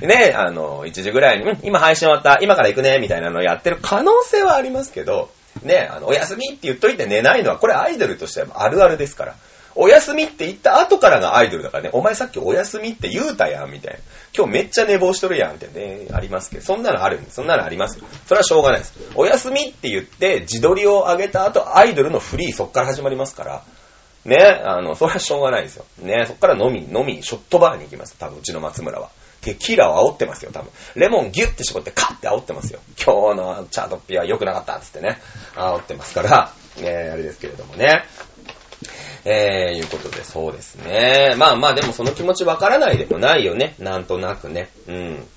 [0.00, 5.30] ね、あの、1時ぐらいに、うん今配信終わった、今から行くね、みたいなのをやってる可能性はありますけど、
[5.62, 9.34] ね、あの、お休みって言っといて寝ないのは、これアイドルとしてはあるあるですから。
[9.80, 14.00] お休みって言った後からがアイドルだからね、お前さっきお休みって言うたやん、みたいな。
[14.36, 17.36] 今日めっちゃ寝坊しとるやん、みたいなね、ありますけど、そんなのあるんです。
[17.36, 18.00] そんなのあります。
[18.26, 18.94] それはしょうがないです。
[19.14, 23.62] お休みって言って、自撮りを上げた後、アイドルのフリーそっから始まりますから。
[24.24, 25.84] ね、あの、それはしょうがないですよ。
[25.98, 28.16] ね、そっから飲み、飲み、ショットバーに行きます。
[28.18, 29.10] 多分、うちの松村は。
[29.40, 30.70] テキーラを煽ってますよ、多分。
[30.94, 32.80] レモンギュッて絞ってカッて煽ってますよ。
[33.02, 35.20] 今日のチャートッピは良くなかったっつってね、
[35.54, 38.04] 煽ってますから、えー、あれですけれどもね。
[39.24, 41.34] えー、いうことで、そうですね。
[41.36, 43.74] まあまあ、でもその気持ちわからないでもないよね。
[43.78, 44.70] なんとなくね。
[44.86, 45.28] うん。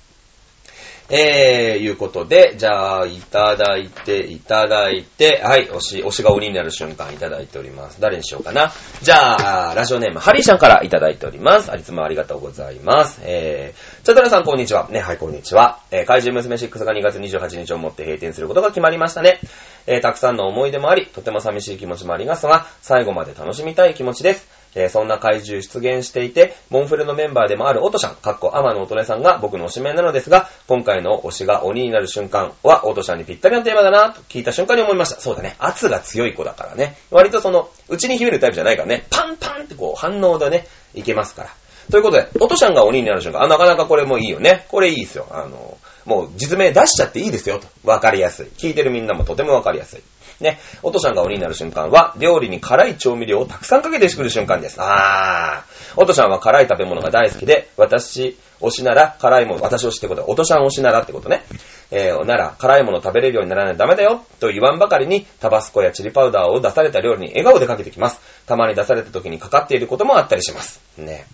[1.14, 8.00] えー、いうことで、じゃあ、いただいて、いただいて、はい、推し、推しが鬼になる瞬間いただいております。
[8.00, 8.72] 誰にしようかな。
[9.02, 11.70] じゃあ、ラジオネーム、ハリーさんからいただいております。
[11.70, 13.20] あいつもありがとうございます。
[13.24, 14.88] えー、チャトラさんこんにちは。
[14.88, 15.80] ね、はい、こんにちは。
[15.90, 19.40] えー、怪獣娘6が2月28日をもって閉店することが決まりましたね。
[19.86, 24.61] えー、たくさんの思い出もあり、とても寂しい気持ちもありますが、最後まで楽しみたい気持ちです。
[24.74, 35.20] えーそんな怪獣出現していて、モンフレのメンバーでもあるオトシャン、かっこアマのオトネさんが僕の推しメンなのですが、今回の推しが鬼になる瞬間は、オトシャンにぴったりなテーマだな、と聞いた瞬間に思いました。
[35.20, 36.96] そうだね、圧が強い子だからね。
[37.10, 41.50] 割とその、内に秘めるタイプじゃないからね、パンパンってこう反応でね、いけますから。
[41.90, 44.66] ということで、オトシャンが鬼になる瞬間、あ、なかなかこれもいいよね。
[44.68, 45.26] これいいですよ。
[45.30, 47.66] あの、もう実名出しちゃっていいですよ、と。
[47.84, 48.46] わかりやすい。
[48.56, 50.02] 聞いてるみんなもとてもわかりやすい。
[50.40, 50.58] ね。
[50.82, 54.76] おとちゃんが鬼になる瞬間は、料理に辛い調味料をたくさんかけてくる瞬間です。
[54.80, 56.00] あー。
[56.00, 61.42] おとちゃんは辛い食べ物が大好きで、私推しなら辛いもの、私推しってことは、おとちゃん推しならってことね。
[61.90, 68.20] えー、なら、辛いもの食べれるようにならないとダメだよ、と言わんばかりに、タバスコやチリパウダーを出された料理に笑顔でかけてきます。
[68.46, 70.80] たまに出された時にかかっていることもあったりします。
[70.96, 71.26] ね。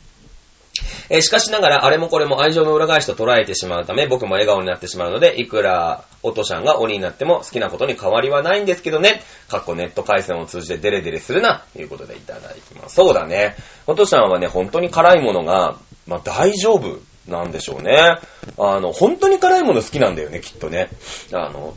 [1.10, 9.22] えーしかしながら、あれもこれも愛情の裏返しと捉えてしまうため、僕も笑顔になってしまうので、いくら、おとちゃんが鬼になっても好きなことに変わりはないんですけどね。
[9.48, 12.94] かっこネット回線を通じてデレデレするな、ということでいただきます。
[12.96, 13.56] そうだね。
[13.86, 18.18] おとちゃんはね、本当に辛いものが、まあ大丈夫なんでしょうね。
[18.58, 20.88] あの、本当に辛いもの好きなんだよね、きっとね。
[21.32, 21.76] あの、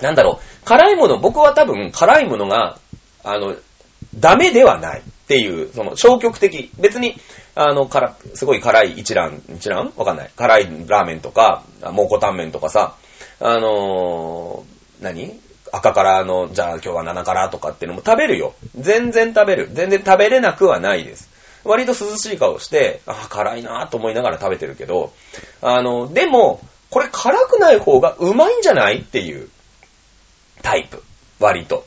[0.00, 2.78] なんだろう、辛いもの、僕は多分辛いものが、
[3.24, 3.56] あの、
[4.14, 5.02] ダメではない。
[5.28, 6.70] っていう、その消極的。
[6.78, 7.16] 別に、
[7.54, 9.92] あの、から、すごい辛い一蘭、一蘭？
[9.96, 10.30] わかんない。
[10.34, 12.94] 辛いラーメンとか、蒙古タンメンとかさ、
[13.38, 15.38] あのー何？
[15.70, 18.54] 赤辛の、じゃあ今日は7辛とかっていうのも食べるよ。
[18.74, 19.68] 全然食べる。
[19.70, 21.28] 全然食べれなくはないです。
[21.62, 25.12] 割と涼しい顔して、あ辛いなと思いながら食べてるけど、
[25.60, 29.00] あの、でも、これ辛くない方がうまいんじゃない？
[29.00, 29.50] っていう
[30.62, 31.02] タイプ。
[31.38, 31.84] 割と。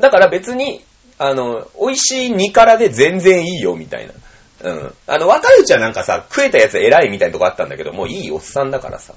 [0.00, 0.84] だから別に、
[1.24, 4.12] あの、美味しい煮辛で全然いいよ、みたいな。
[4.62, 4.94] うん。
[5.06, 9.14] あの、若いうちはなんかさ、食えたやつ偉いみたいなとこあったんだけど、もういいおっさんだからさ、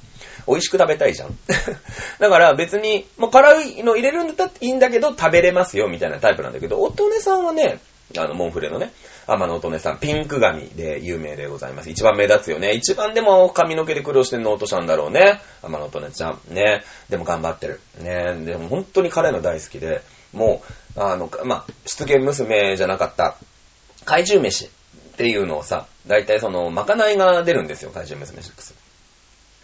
[0.47, 1.35] 美味しく食べたいじゃん。
[2.19, 7.79] だから別に、もう辛いの入れるんだったらいいんだけど、食べれますよ、みたいなタイプなんだけど、おとねさんはね、
[8.15, 8.91] あの、モンフレのね、
[9.25, 11.89] 天野音音さん、ピンク髪で有名でございます。
[11.89, 12.73] 一番目立つよね。
[12.73, 15.41] 一番でも髪の毛で苦労してんの音ちゃんだろうね。
[15.63, 16.39] 天野音音ちゃん。
[16.49, 16.83] ね。
[17.09, 17.79] でも頑張ってる。
[17.99, 18.35] ね。
[18.45, 20.01] でも本当に彼の大好きで、
[20.33, 23.35] もう、あの、まあ、出現娘じゃなかった、
[24.05, 24.69] 怪獣飯っ
[25.17, 28.75] ていうのをさ、だいたいその、まかないが出るんですよ、怪獣娘6。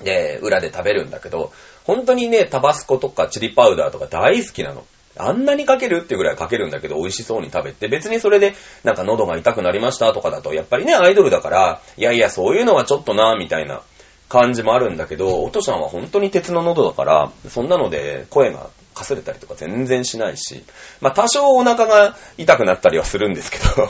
[0.04, 1.52] で、裏で食べるんだけど、
[1.84, 4.86] 本当にね、タバスコとかチリパウダーとか大好きなの。
[5.18, 13.82] あんなにかけるってぐらいかけるんだけど、美味しそうに食べて、別にそれで、なんか喉が痛くなりましたとかだと、やっぱりね、アイドルだから、いやいや、そういうのはちょっとな、みたいな
[14.30, 20.64] 感じもあるんだけど、おとちゃんは本当に鉄の喉だから、そんなので声がかすれたりとか全然しないし、
[21.00, 23.90] まあ多少お腹が痛くなったりはするんですけど、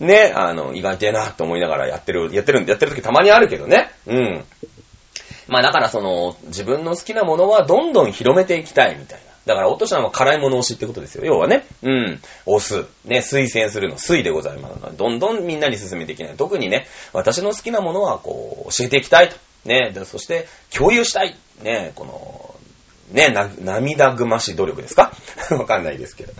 [0.00, 3.90] ね、あの、意外とえなと思いながらやってる、やってる、やってる時たまにあるけどね。
[4.06, 4.44] うん。
[5.46, 9.28] まあだからその、自分の好きなものはどんどん広めていきたいみたいな。
[9.46, 11.24] だから、おとちゃんは辛いもの推しってことですよ。
[11.24, 11.64] 要はね。
[11.82, 12.20] うん。
[12.44, 12.84] 推す。
[13.06, 14.96] ね、推薦するの、推でございますので。
[14.96, 16.34] どんどんみんなに進めていきない。
[16.36, 19.36] 特にね、私の好きなものは、こう、教えていきたいと。
[19.64, 21.34] ね、そして、共有したい。
[21.62, 22.57] ね、この、
[23.12, 25.12] ね、な、涙ぐましい努力ですか？
[25.50, 26.32] わかんないですけど。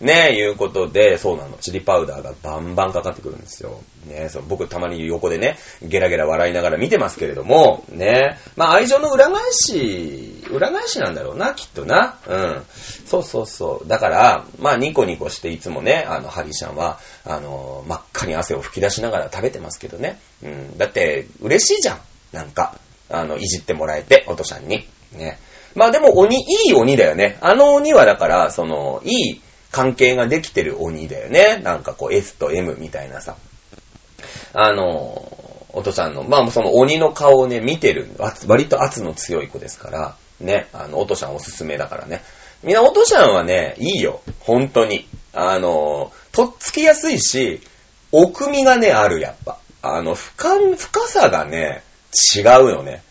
[0.00, 1.56] ね、いうことで、そうなの。
[1.60, 3.80] チリパウダーがバンバンかかってくるんですよ。
[4.06, 12.18] ね、そう僕たまに横でね、ゲラゲラ笑いながら見てますけれども、ね、まあ愛情の裏返し、裏返しなんだろうな、きっとな。
[12.26, 12.62] うん。
[13.06, 13.88] そうそうそう。
[13.88, 20.18] だから、まあニコニコしていつもね、あの、ハリーちゃんは、あの、真っ赤に汗を吹き出しながら食べてますけどね。
[20.42, 20.78] うん。
[20.78, 22.00] だって、嬉しいじゃん。
[22.32, 22.74] なんか、
[23.10, 24.88] あの、いじってもらえて、おとちゃんに。
[25.12, 25.38] ね。
[25.76, 27.38] まあでも鬼、いい鬼だよね。
[27.40, 31.60] あの鬼はだから、その、いい関係ができてる鬼だよね。
[31.62, 33.36] なんかこう S と M みたいなさ。
[34.54, 34.86] あの、
[35.72, 38.08] おとちゃんの、まあその鬼の顔をね、見てる、
[38.46, 42.22] 割と圧の強い子ですから、ね、あの、おとちゃんおすすめだからね。
[42.62, 44.22] みんなおとちゃんはね、いいよ。
[44.40, 45.06] 本当に。
[45.34, 47.60] あの、とっつきやすいし、
[48.12, 49.58] 奥みがね、ある、やっぱ。
[49.82, 51.82] あの、深、深さがね、
[52.34, 53.02] 違うよね。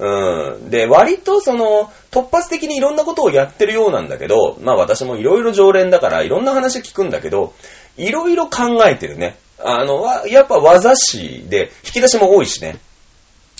[0.00, 0.70] うん。
[0.70, 7.52] で、割とその、突発的にいろんなことをやってるようなんだけど、まあ私もいろいろ常連だからいろんな話聞くんだけど、
[7.98, 9.36] いろいろ考えてるね。
[9.62, 12.78] あの、やっぱ技師で、引き出しも多いしね。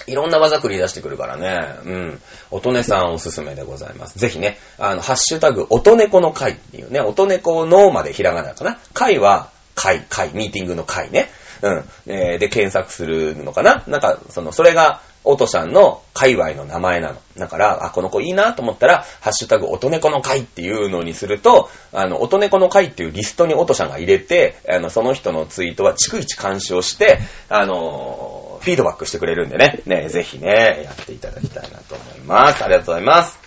[0.06, 1.58] いろんな技繰り出してくるからね。
[1.84, 2.22] うん。
[2.50, 4.18] 音音さんおすすめでございます。
[4.18, 8.78] ぜひね、あの、ハッシュタグ、音猫の会っていうね、音猫のまでひらがなかな？
[8.94, 11.28] 会は、会、会、ミーティングの会ね。
[11.60, 11.84] うん。
[12.06, 13.84] えーで、検索するのかな？
[13.86, 17.18] なんか、その、それが、おとさんの界隈の名前なの。
[17.36, 27.18] だから、あ、この子いいなと思ったら、ハッシュタグ、音猫の会っていうのにすると、あの、音猫の会っていうリストにおとさんが入れて、あの、その人のツイートは逐一監視をして、
[27.48, 32.64] あの、フィードバックしてくれるんでね、ね、ぜひね、やっていただきたいなと思います。
[32.64, 33.38] ありがとうございます。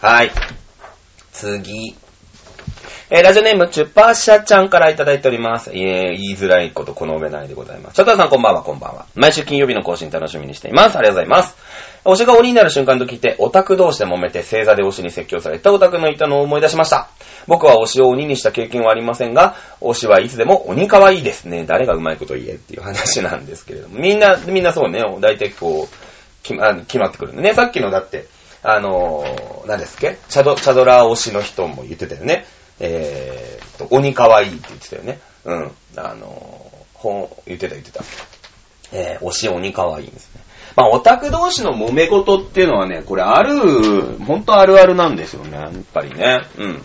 [0.00, 0.30] はい。
[1.32, 1.96] 次。
[3.12, 5.72] えーラジオネーム、チュッパーシャちゃんからいただいております。
[5.74, 7.96] え言いづらいことこの上ないでございます。
[7.96, 9.04] チャタさんこんばんは、こんばんは。
[9.16, 10.96] 毎週金曜日の更新楽しみにしています。
[10.96, 11.56] ありがとうございます。
[12.04, 17.08] 推しが鬼になる瞬間と聞いて、オタク同士で揉めて正座で推しに説教されたオタクのいたのを思い出しました。
[17.48, 21.64] 僕は推しを鬼にした経験はありませんが、推しはいつでも鬼可愛いですね。
[21.66, 23.98] 誰がうまいこと言えっていう話なんですけれども。
[23.98, 25.94] みんな、みんなそうね、大体こう、
[26.44, 27.54] 決ま決まってくるんでね。
[27.54, 28.26] さっきのだって、
[28.62, 30.16] あのー、何ですっけ？
[30.28, 32.44] チャド、チャドラ推しの人も言ってたよね。
[32.80, 35.20] えーっと、鬼可愛いって言ってたよね。
[35.44, 35.70] うん。
[35.96, 38.02] あのー、ほん、言ってた言ってた。
[38.92, 40.42] えー、推し鬼可愛いんですね。
[40.76, 45.56] まあ、オタク同士の揉め事っていうのはね、これある、ほんとあるあるなんですよね。
[45.56, 46.40] やっぱりね。
[46.58, 46.82] うん。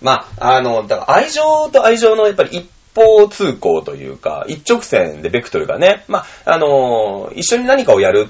[0.00, 8.28] まあ、あの、だから愛情と愛情のやっぱり一方通行というか、一直線でベクトルがね、まあ、あの一緒に何かをやる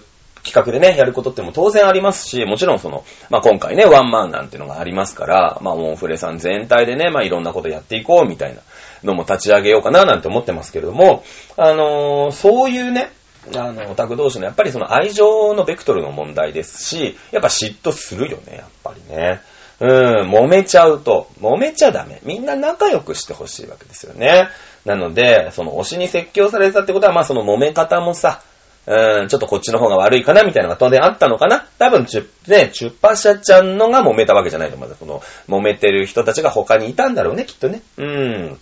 [0.49, 8.63] 企画でね、やることっても当然ありますし、もちろんその、まあ、今回ね、ワンマンなんていうのがありますから、まあ、モンフレさん全体でね、まあ、いろんなことやっていこうみたいな
[9.05, 11.23] のも立ち上げようかななんて思ってますけれども、
[11.57, 13.13] あのーそういうね、
[13.57, 19.41] あの、オタク同士のやっぱりその愛情のベクトルの問題ですし、やっぱ嫉妬するよね、やっぱりね。
[19.81, 22.21] うん、揉めちゃうと、揉めちゃダメ。
[22.25, 24.49] みんな仲良くしてほしいわけですよね。
[24.85, 28.43] なので、その推しに説教されたってことは、まあその揉め方もさ、
[28.89, 34.97] ちょっとこっちの方が悪いかなみたいなのが当然あったのかな多分、チュ、ね、チュッパシャちゃんのが揉めたわけじゃないと思う。
[34.99, 37.83] その、揉めてる人たちが他にいたんだろうね、きっとね。
[37.99, 38.59] うん。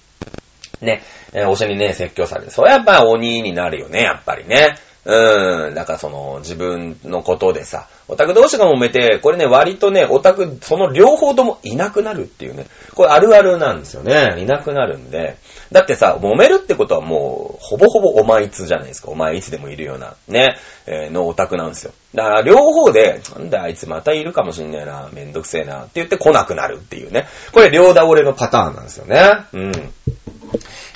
[0.80, 1.02] ね、
[1.32, 2.50] えー推しにね、説教されて。
[2.50, 4.76] そうやっぱ鬼になるよね、やっぱりね。
[5.04, 5.74] うん。
[5.74, 12.66] だからその、自分のことでさ、オタク同士が揉めて、これね、割とね、オタク、その両方ともいなくなるっていうね。
[12.94, 14.36] これあるあるなんですよね。
[14.38, 15.36] いなくなるんで。
[15.72, 19.10] だってさ、揉めるってことはもう、ほぼほぼお前いつじゃないですか。
[19.10, 21.92] お前いつでもいるような、ね、えーのオタクなんですよ。
[22.14, 27.26] だから両方で、なんだあいつまたいるかもしんないな、めんどくせえな、って言って来なくなるっていうね。
[27.52, 29.20] これ両倒れのパターンなんですよね。
[29.52, 29.72] うん。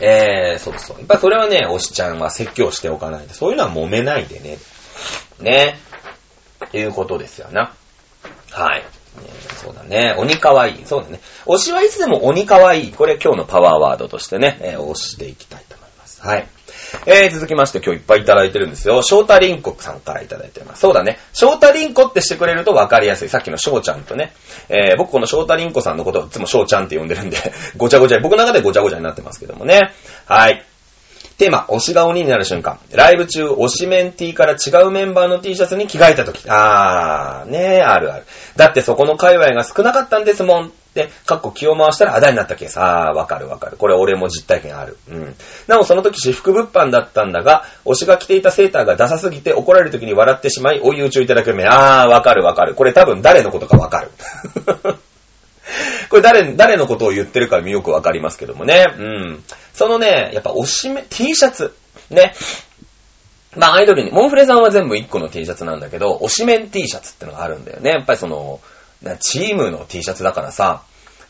[0.00, 0.98] えー、そうそう。
[0.98, 4.58] やっぱそれはね、推しちゃんは説教しておかないで、そういうのは揉めないでね。
[5.40, 5.78] ね。
[6.78, 7.72] いうことですよな。
[8.50, 8.82] はい。
[9.62, 10.14] そうだね。
[10.16, 10.86] 鬼かわいい。
[10.86, 11.20] そうだね。
[11.46, 12.92] 推しはいつでも鬼かわいい。
[12.92, 16.22] これ今日のパワーワードとしてね、えー推していきたいと思います。
[16.22, 16.46] はい。
[17.06, 19.02] えー、続きまして今日いっぱいいただいてるんですよ。
[19.02, 20.80] 翔太凛子さんからいただいてます。
[20.80, 21.18] そうだね。
[21.32, 23.28] 翔太凛子ってしてくれると分かりやすい。
[23.28, 24.32] さっきの翔ちゃんとね。
[24.68, 27.36] えー、僕この翔太凛子さんのことをいつも翔ちゃんって呼んでるんで、
[27.76, 29.92] ごちゃごちゃ、僕の中でごちゃごちゃになってますけどもね。
[30.26, 30.64] はい。
[31.40, 32.78] テーマ、推しが鬼になる瞬間。
[32.92, 36.44] ライブ中、推しメン T から違うメンバーの T シャツに着替えた時。
[36.50, 38.26] あー、ねー、あるある。
[38.56, 40.66] だってそこの界隈が少なかったんですもん。
[40.66, 42.78] って、かっこ気を回したらあだになったケース。
[42.78, 43.78] あー、わかるわかる。
[43.78, 44.98] これ俺も実体験ある。
[45.08, 45.34] うん。
[45.66, 51.64] なおその時私服物販だったんだが、推しが着ていたセーターがダサすぎて怒られる時に笑ってしまい、お湯打ちをいただく目。
[51.64, 52.74] あー、わかるわかる。
[52.74, 54.10] これ多分誰のことかわかる。
[56.08, 58.84] これ誰、誰のことを言ってるかよくわかりますけどもね。
[58.98, 59.44] うん。
[59.74, 61.74] そのね、やっぱ推しメ、T シャツ。
[62.10, 62.34] ね。
[63.56, 67.90] まあアイドルに、モンフレさんは全部1個の T シャツなんだけど、推しメン T シャツってのがあるんだよね。
[67.90, 68.60] やっぱりその、
[69.20, 70.82] チームの T シャツだからさ、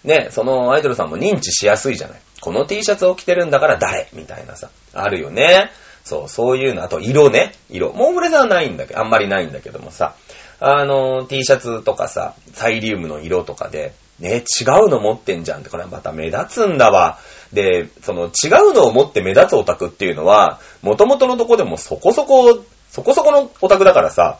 [0.05, 2.21] ね、そのアイドルさんも認知しやすいじゃない。
[2.41, 4.09] この T シャツを着てるんだから誰？
[4.13, 5.71] みたいなさ、あるよね。
[6.05, 6.83] そう、そういうの。
[6.83, 7.53] あと、色ね。
[7.69, 7.93] 色。
[7.93, 10.15] モンフレさんはないんだけど、あんまりないんだけどもさ、
[10.59, 17.19] あの、T シャツとかさ、サイリウムの色とかで、ね、違うの持ってんじゃんって、これはまた目立つんだわ。
[17.53, 24.39] で、その違うのを持って目立つオタクっていうのは、元々のとこでもそこそこ、そこそこのオタクだからさ、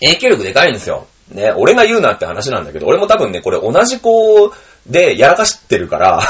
[0.00, 1.06] 影響力でかいんですよ。
[1.30, 4.52] ね、俺が言うなって話なんだけど、俺も多分ね、これ同じ子
[4.86, 6.20] でやらかしてるから、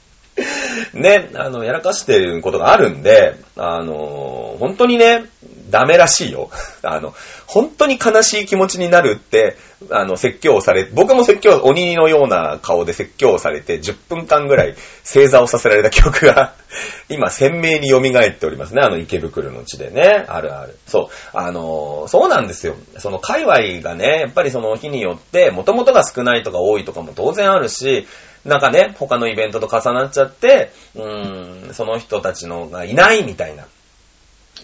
[0.94, 5.24] ね、あの、やらかしてることがあるんで、あの、本当にね、
[5.70, 6.50] ダメらしいよ。
[6.82, 7.14] あの、
[7.46, 9.56] 本当に悲しい気持ちになるって、
[9.90, 16.54] あの、説教をされ、僕も説教、鬼のような顔で説教をされて、10分間ぐらい正座をさせられた記憶が、
[17.08, 18.82] 今鮮明に蘇っておりますね。
[18.82, 20.24] あの池袋の地でね。
[20.28, 20.76] あるある。
[20.86, 21.36] そう。
[21.36, 22.76] あの、そうなんですよ。
[22.98, 28.06] その界隈がね、やっぱりその日によって、元々が少ないとか多いとかも当然あるし、
[28.44, 33.66] なんかね、他のイベントと重なっちゃって、うーん、その人たちのがいないみたいな、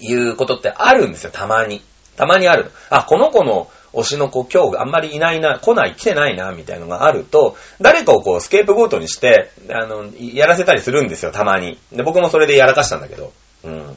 [0.01, 1.83] いうことってあるんですよ、たまに。
[2.17, 2.71] たまにある。
[2.91, 11.79] あ、この子の推しの子今日あんまりいないな、来ない、来てないな、みたいのがあると、誰かをこうスケープゴートにして、あの、やらせたりするんですよ、たまに。
[11.93, 13.33] で、僕もそれでやらかしたんだけど。
[13.65, 13.97] うん。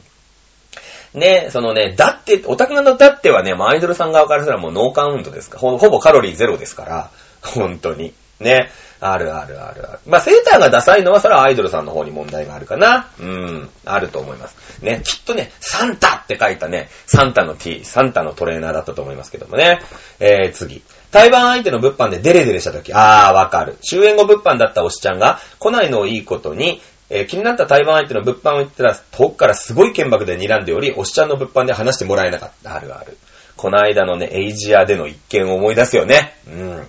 [1.14, 7.10] ね、そのね、だって、オタクのだってはね、もうアイドルさん側からすらもうノーカウントですから、ほほぼカロリーゼロですから、
[7.42, 8.14] 本当に。
[8.38, 8.70] ね。
[9.00, 9.98] あるあるあるある。
[10.06, 13.08] まあ、セーターがダサいのは、それはアイドルさんの方に問題があるかな。
[13.18, 13.70] うん。
[13.86, 14.82] あると思います。
[14.82, 15.00] ね。
[15.04, 19.80] きっとね、サンタって書いたね、サンタの T、サンタのトレーナーだったと思いますけどもね。
[20.20, 20.82] えー、次。
[21.10, 23.78] 対バン相手の物販でデレデレした時、あー、わかる。
[23.82, 32.74] 終演後物販だった推しちゃんが来ないのをいいことに、えー気になった対バン相手の物販を言ったら、遠くからすごい剣幕で睨んでおり、推しちゃんの物販で話してもらえなかった。
[32.74, 33.16] あるある。
[33.56, 36.34] この間のね、エイジアでの一件を思い出すよね。
[36.46, 36.86] うん。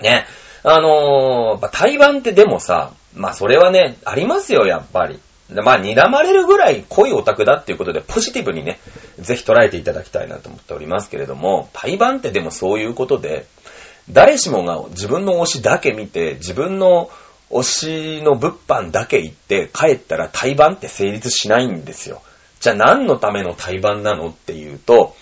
[0.00, 0.26] ね。
[0.64, 5.20] あのー、対バンってでもさ、まあそれはね、ありますよ、やっぱり。
[5.60, 8.78] まあ、睨まれるぐらい濃いオタクだっていうことで、ポジティブにね、
[9.18, 13.46] ぜひ捉えていただきたいなと思っておりますけれども、対バンってでもそういうことで、
[14.10, 17.10] 誰しもが自分の推しだけ見て、自分の
[17.50, 17.62] 推
[18.20, 22.22] しの物販だけ行って、帰ったら対バンって成立しないんですよ。
[22.60, 25.14] じゃあ何のための対バンなのっていうと、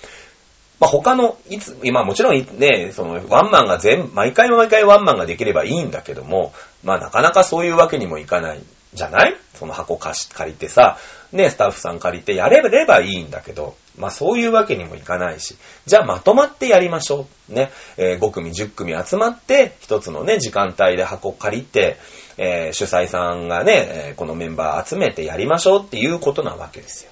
[0.80, 8.60] まあ、他の、いつ、今もちろんね、その、ワンマンが全、毎回毎回ワンマンができればいいんだけども、まあ、なかなかそういうわけにもいかない
[8.94, 9.36] じゃない？
[9.54, 10.96] その箱貸し、借りてさ、
[11.32, 17.52] ね、スタッフさん借りてやれればいいんだけど、まあ、そういうわけにもいかないし、じゃあまとまってやりましょう。
[17.52, 21.98] ね、えー5組、10組集まって、一つのね、時間帯で箱借りて、
[22.38, 27.10] えー主催さんがね、このメンバー集めてやりましょうっていうことなわけですよ。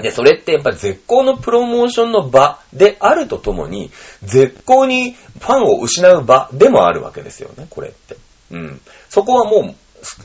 [0.00, 3.90] で、それってやっぱ絶好のプロモーションの場であるとともに、
[4.22, 8.16] 絶好にファンを失う場でもあるわけですよね、これって。
[8.50, 8.80] うん。
[9.08, 9.74] そこはも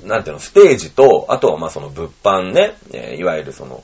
[0.04, 3.84] う、なんていうの、ステージと、あとはまあその物販ね、えーいわゆるその、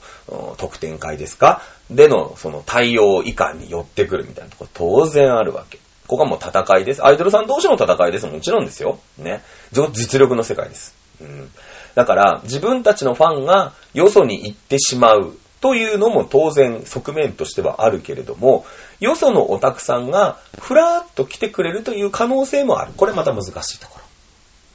[0.57, 1.63] 特典会ですか？
[1.89, 5.79] での、その対応以下に寄ってくるみたいなところ当然あるわけ。
[6.05, 7.03] ここはもう戦いです。
[7.03, 8.27] アイドルさん同士の戦いです。
[8.27, 8.99] もちろんですよ。
[9.17, 9.43] ね。
[9.71, 10.95] 実力の世界です。
[11.21, 11.49] うん。
[11.95, 18.65] だから、自分たちのファンがよそに行ってしまうというのも当然側面としてはあるけれども、
[18.99, 22.93] よそのオタクさんがふらーっと来てくれるという可能性もある。
[22.95, 23.99] これまた難しいとこ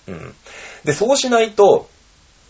[0.08, 0.14] ろ。
[0.14, 0.34] うん。
[0.84, 1.88] で、そうしないと、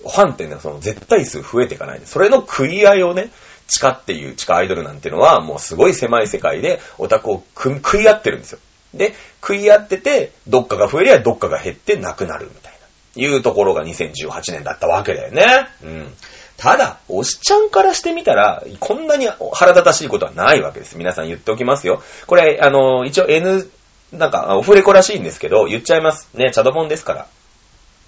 [0.03, 3.31] ファンっていうのはその絶対数増えていかない、それの食い合いをね、
[3.69, 8.59] 地下っていう地下アイドルなんていうのはもうすごい狭い世界でオタクを食食い合ってるんですよ。
[8.93, 12.73] で、食い合ってて、どっかが増えりゃどっかが減ってなくなるみたい
[13.17, 15.45] な、いうところが2018年だったわけだよね。
[15.83, 16.15] うん。
[16.57, 20.97] ただ、おしちゃんからしてみたら、こんなに腹立たしいことはないわけです。
[20.97, 22.03] 皆さん言っておきますよ。
[22.27, 23.69] これ、あの、一応 N、
[24.13, 26.29] なんか、オフレコらしいんですけど、言っちゃいます。
[26.35, 27.27] ね、チャドモンですから。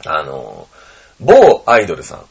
[0.06, 0.68] あの、
[1.20, 2.24] 某アイドルさん。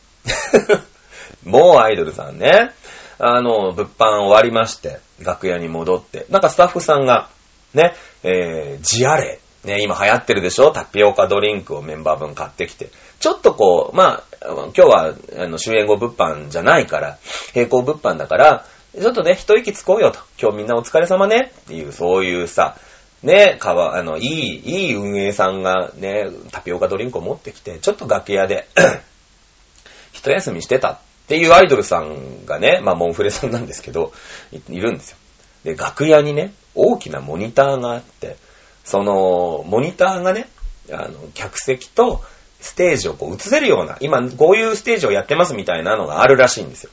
[1.43, 2.72] 某アイドルさんね。
[3.20, 7.30] あの、物販終わりまして、楽屋に戻って、なんかスタッフさんが、
[7.74, 10.72] ね、えー、ジアレ、ね、今流行ってるでしょ？
[10.72, 12.89] タピオカドリンクをメンバー分買ってきて、
[13.20, 17.18] ちょっとこう、まあ、今日は、あの、終演後物販じゃないから、
[17.55, 20.20] 並行物販だから、ちょっとね、一息つこうよと。
[20.41, 21.51] 今日みんなお疲れ様ね。
[21.61, 22.78] っていう、そういうさ、
[23.24, 28.68] ね、かわ、あの、いい、いい運営さんがね、タピオカドリンクを持ってきて、ちょっと楽屋で、
[30.13, 34.13] 一休みしてたっていうアイドルさんがね、まあ、モンフレさんなんですけど、
[34.51, 35.18] いいるんですよ。
[35.63, 38.38] で、楽屋にね、大きなモニターがあって、
[38.84, 40.47] その、モニターがね、
[40.91, 42.24] あの、客席と
[42.66, 46.89] ステージをこう映せるような、今こういうステージをやってますみたいなのがあるらしいんですよ。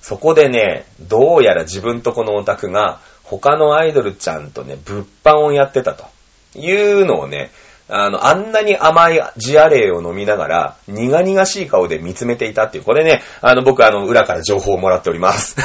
[0.00, 6.06] そこでね、どうやら自分とこのオタクが他のアイドルちゃんとね、物販をやってたと
[6.54, 7.50] いうのをね、
[7.90, 15.56] あの、あんなに甘いジアレイを飲みながら、苦々しい顔で見つめていたっていう、これね、あの、僕あの、裏から情報をもらっております。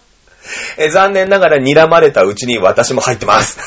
[0.76, 3.58] え残念ながら睨まれたうちに私も入ってます。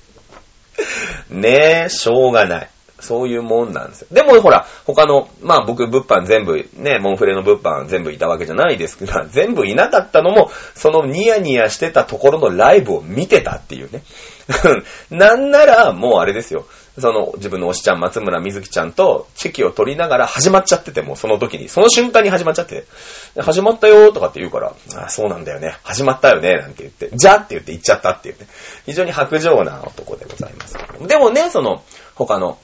[1.30, 2.70] ねえ、しょうがない。
[3.00, 4.08] そういうもんなんですよ。
[4.10, 14.02] でもほら、他の、まあ僕物販全部、ね、モンフレの物販全部いたわけじゃないですけど、 全部いなかったのも、そのニヤニヤしてたところのライブを見てたっていうね。
[15.10, 16.66] なんなら、もうあれですよ。
[16.98, 22.84] その自分の推しちゃん、松村みずきちゃんとチェキを取りながら始まっちゃってても、その時に、その瞬間に始まっちゃって、
[23.38, 25.76] 始まったよーとかって言うから、あそうなんだよね。
[25.84, 26.56] 始まったよね。
[26.56, 28.46] なんて言って、じゃって言って行っちゃったっていうね。
[28.86, 30.76] 非常に白状な男でございます。
[31.06, 31.82] でもね、その、
[32.14, 32.58] 他の、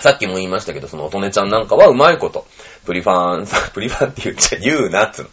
[0.00, 2.46] さっきも言いましたけど、その乙女ちゃんなんかはうまいこと、
[2.84, 5.30] プリファンさん、 プリファンって言っちゃ言うなっつう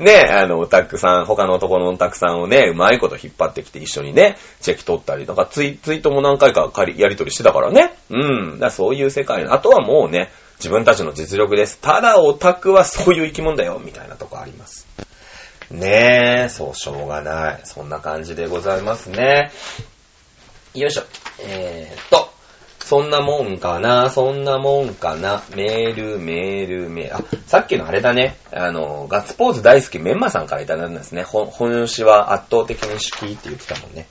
[0.00, 0.06] の。
[0.06, 7.94] ね、あの、オタクさん、他の男のオタクさんをね、うまいこと引っ張ってきて一緒にね、チェキ取ったり、なんかツイツイートも何回かやり取りしてたからね。
[8.10, 8.58] うん。
[8.60, 9.44] だそういう世界。
[9.44, 11.78] あとはもうね、自分たちの実力です。
[11.80, 14.86] ただオタクはそういう生き物だよ、みたいなとこあります。
[15.70, 17.60] ねえ、そう、しょうがない。
[17.64, 19.50] そんな感じでございますね。
[20.74, 21.02] よいしょ。
[21.40, 22.33] えーっと。
[22.84, 27.16] そんなもんかな、そんなもんかな、メール、メール、メール。
[27.16, 28.36] あ、さっきのあれだね。
[28.52, 31.22] あの、ガッツポーズ大好きメンマさんからいただいたんですね。
[31.22, 34.06] 本本詞は圧倒的に好きって言ってたもんね。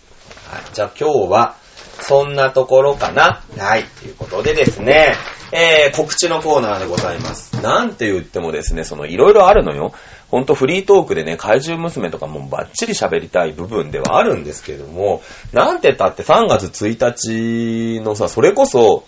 [0.49, 0.63] はい。
[0.73, 1.55] じゃあ今日は、
[2.01, 3.43] そんなところかな。
[3.59, 3.83] はい。
[3.83, 5.13] ということでですね、
[5.51, 7.61] えー、告知のコーナーでございます。
[7.61, 9.93] なんて言ってもですね、その、いろいろあるのよ。
[10.33, 15.21] ほんとフリートークでね、怪獣娘とかもバッチリ喋りたい部分ではあるんですけれども、
[15.51, 19.05] なんてったって3月1日のさ、それこそ、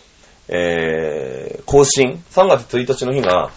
[0.49, 3.49] えー、更新 ?3 月1日の日が、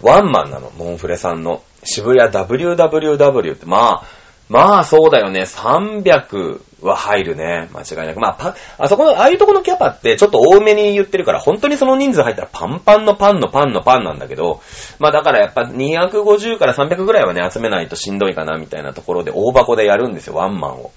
[0.00, 1.62] ワンマンなの、モンフレさんの。
[1.84, 4.04] 渋谷 WWW って、まあ、
[4.50, 7.68] まあそうだよね、300は入るね。
[7.72, 8.20] 間違いなく。
[8.20, 14.60] まあ、パ、あそこの、ああいうとこのキャパってちょっと多めに言ってるから、本当にその人数入ったらパンパンのパンのパンのパンなんだけど、
[14.98, 20.90] まあだからやっぱ250から300ぐらいはね、集めないとしんどいかなみたいなところで大箱でやるんですよ、ワンマンを。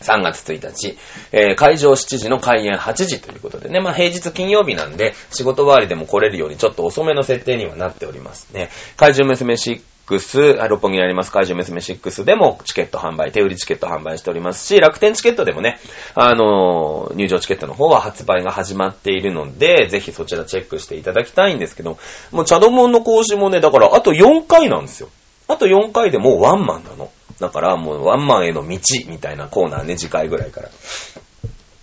[0.00, 0.96] 3月1日、
[1.30, 8.70] えー会場7時の開演8時ということでね、まあ平日金曜日なんで、仕事終わりでも来れるようにちょっと遅めの設定にはなっておりますね。
[8.96, 15.78] 怪獣娘シッ6、あ六本木にあります怪獣娘6でもチケット販売、手売りチケット販売しておりますし、楽天チケットでもね、
[16.14, 21.98] あのー入場チケットの方は発売が始まっているので、ぜひそちらチェックしていただきたいんですけど、
[22.30, 25.08] もうチャドモンの講師もね、だからあと4回なんですよ。
[25.48, 27.10] あと4回でもうワンマンなの。
[27.38, 28.78] だからもうワンマンへの道
[29.08, 30.68] みたいなコーナーね、次回ぐらいから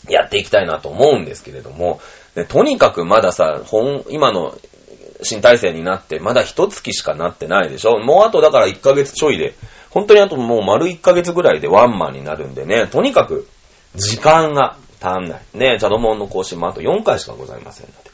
[0.09, 1.99] やっていきたいなと思うんですけれども、
[2.35, 4.57] でとにかくまださ、本、今の
[5.21, 7.99] 新体制になって、まだ一月しかなってないでしょ？
[7.99, 9.55] もうあとだから1ヶ月ちょいで、
[9.89, 13.47] 本当にあともう丸1ヶ月ぐらいでワンマンになるんでね、とにかく、
[13.95, 15.41] 時間が足んない。
[15.53, 18.09] ね、チャドモンの更新もあと4回しかございませんので。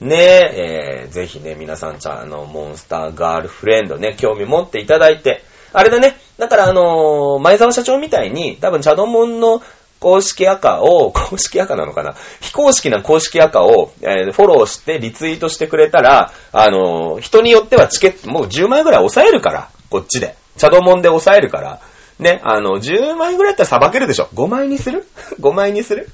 [0.00, 5.42] ねえ、ーぜひね、皆さん、ちゃん、あの、モンスターガールフレンドね、興味持っていただいて、
[5.72, 9.62] あれだね、だからあのー前澤社長みたいに、多分、チャドモンの
[10.00, 12.14] 公式赤を、 公式赤なのかな？
[12.40, 20.34] 非公式な公式赤を、えーフォローしてリツイートしてくれたら、あのー人によってはチケット、もう10枚ぐらい抑えるから、こっちで。
[20.56, 21.80] チャドモンで抑えるから、
[22.18, 24.28] ね、あの、10枚ぐらいやったらさばけるでしょ。
[24.34, 25.06] 5枚にする
[25.40, 26.08] ?5 枚にする？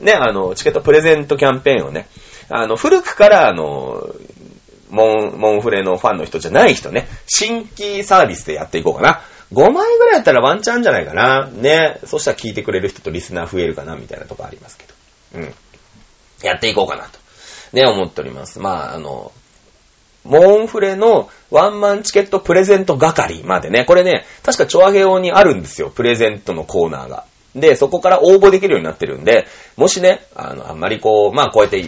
[0.00, 2.06] ね、あの、チケットプレゼントキャンペーンをね、
[2.48, 4.08] あの、古くから、あの、
[4.90, 9.20] モン、モンフレのファンの人じゃない人ね、新規サービスでやっていこうかな。
[9.52, 11.48] 5枚ぐらいやったらワンチャンじゃないかな。
[11.48, 11.98] ね。
[12.04, 14.94] そしたら聞いてくれる人とリスナー増えるかな、みたいなとこありますけど。
[15.40, 15.54] うん。
[16.42, 17.18] やっていこうかなと。
[17.72, 18.60] ね、思っております。
[18.60, 19.32] まあ、あの、
[20.24, 27.24] モンフレのワンマンチケットプレゼント係までね、これね、確かチョアヘオにあるんですよ、プレゼントのコーナーが。
[27.54, 29.46] で、そこから応募できるようになってるんで、
[29.80, 31.82] もしね、あの、あんまりこう、まあこうやって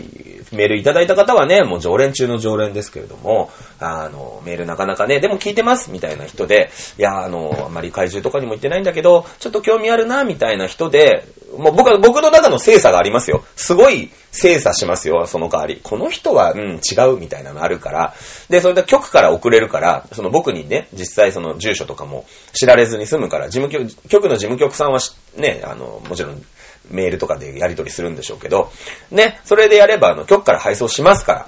[0.53, 13.45] メールいただいた方はね、もう常連中の常連ですけれども、あの、メールなかなかね、でも聞いてますみたいな人で、いや、あの、あんまり怪獣とかにも行ってないんだけど、ちょっと興味あるな、みたいな人で、もう僕は、僕の中の精査がありますよ。
[13.57, 15.79] すごい精査しますよ、その代わり。
[15.83, 18.15] この人は、うん、違うみたいなのあるから。
[18.49, 22.25] で、それで局から送れるから、その僕にね、実際その住所とかも
[22.55, 25.01] 知られずに済むから、事務局、局の事務局さんは
[25.37, 26.43] ね、あの、もちろん、
[26.91, 28.71] メールとかでやり取りするんでしょうけど、
[29.11, 31.47] ね、それでやれば、あの、局から配送しますから。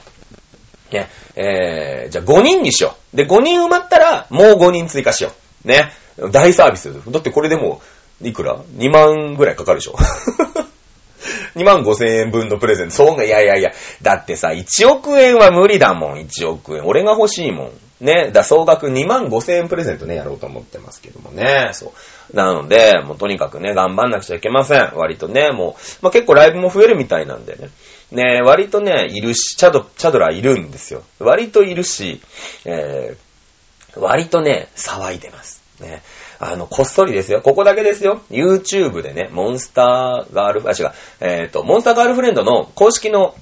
[0.92, 3.16] ね、えー、じゃあ5人にしよう。
[3.16, 5.32] で、5人埋まったら、もう5人追加しよ
[5.64, 5.68] う。
[5.68, 5.92] ね。
[6.30, 6.92] 大サービス。
[7.10, 7.82] だってこれでも、
[8.22, 9.96] いくら ?2 万ぐらいかかるでしょ。
[11.56, 12.94] 2万5千円分のプレゼント。
[12.94, 13.72] そうが、いやいやいや。
[14.02, 16.84] だってさ、1億円は無理だもん、1億円。
[16.84, 17.70] 俺が欲しいもん。
[18.04, 18.30] ね。
[18.32, 21.70] だ、総額2万5千円プレゼントね、やろうと思ってますけどもね。
[21.72, 21.92] そ
[22.32, 22.36] う。
[22.36, 24.92] なので、もうとにかくね、頑張んなくちゃいけません。
[24.94, 27.70] 割とね、もう、まあ、結構ライブも増えるみたいなんでね。
[28.12, 31.02] ね、割とね、いるし、チャド、チャドラいるんですよ。
[31.18, 32.20] 割といるし、
[32.64, 35.62] えー、割とね、騒いでます。
[35.80, 36.02] ね。
[36.38, 37.40] あの、こっそりですよ。
[37.40, 38.20] ここだけですよ。
[38.30, 43.34] YouTube でね、モンスターガール、あ、違う、えっ、と、モンスターガールフレンドの公式の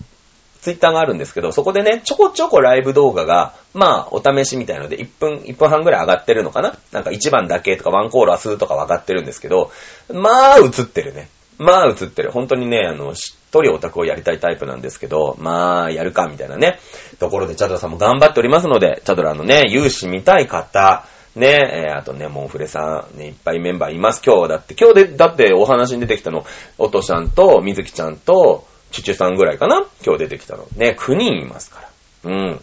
[0.63, 6.77] ツイッターがあるんですけど、そこでね、ちょこちょこライブ動画が、まあ、お試しみたいので、1分、1分半ぐらい上がってるのかな？
[6.93, 9.73] なんか1番だけとかワンコーラスとか分かってるんですけど、
[10.13, 11.29] まあ、映ってるね。
[11.59, 12.31] まあ、映ってる。
[12.31, 16.79] 本当にね、あの、しっとりオタクをやりたいタイプなんですけど、まあ、やるか、みたいなね。
[17.19, 21.05] ところで、チャドラさんも頑張っておりますので、チャドラのね、勇姿見たい方、
[21.37, 24.23] ね、えーあとね、モンフレさん、ね、いっぱいメンバーいます。
[24.25, 26.45] 今日はだって、今日で、だってお話に出てきたの、
[26.79, 29.85] おとちゃんと、みずきちゃんと、チュチュさんぐらいかな？
[30.05, 30.67] 今日出てきたの。
[30.77, 31.83] ね、9人いますか
[32.25, 32.31] ら。
[32.31, 32.61] うん。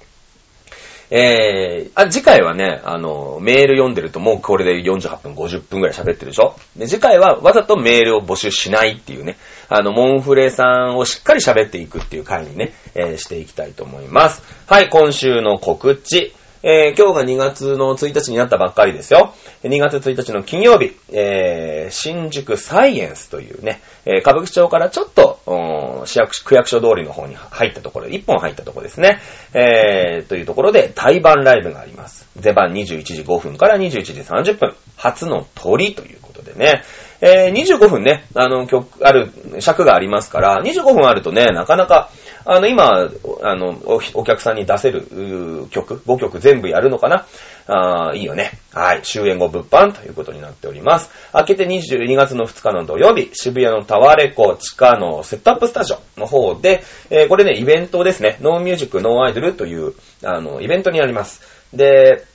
[1.11, 6.55] えー、あ、次回はね、あの、メール読んでるともうこれで48分、50分ぐらい喋ってるでしょ？
[6.77, 9.37] で、次回はわざとメールを募集しないっていうね、
[9.69, 14.43] あの、モンフレさんをしっかり喋っていくっていう回にね、えーしていきたいと思います。
[14.67, 16.35] はい、今週の告知。
[16.61, 19.33] えー今日が2月の1日になったばっかりですよ。
[19.63, 29.19] 2月1日の金曜日、えー新宿サイエンスというね、えー歌舞伎町からちょっと、市役所区役所通りの方に入ったところ、1本入ったところですね。
[29.53, 32.27] えーというところで、対バンライブがあります。
[32.35, 34.75] 出番21時5分から21時30分。
[34.97, 36.83] 初の鳥ということでね。
[37.21, 39.29] えー25分ね、あの、曲、ある、
[39.59, 42.09] 尺がありますから、25分あるとね、なかなか、
[42.51, 43.11] あの、今、
[43.43, 45.03] あの、おお客さんに出せる
[45.69, 47.27] 曲、5曲全部やるのかな？
[47.67, 48.53] あーいいよね。
[48.73, 49.03] はい。
[49.03, 51.11] 終演後物販ということになっております。
[51.31, 56.81] 明けて22月の2日の土曜日、渋谷のタワレコ地下のセットアップスタジオの方で、
[57.11, 58.39] えーこれね、イベントですね。
[58.41, 59.93] NO MUSIC, NO IDOL という、
[60.23, 61.41] あの、イベントになります。
[61.71, 62.25] で、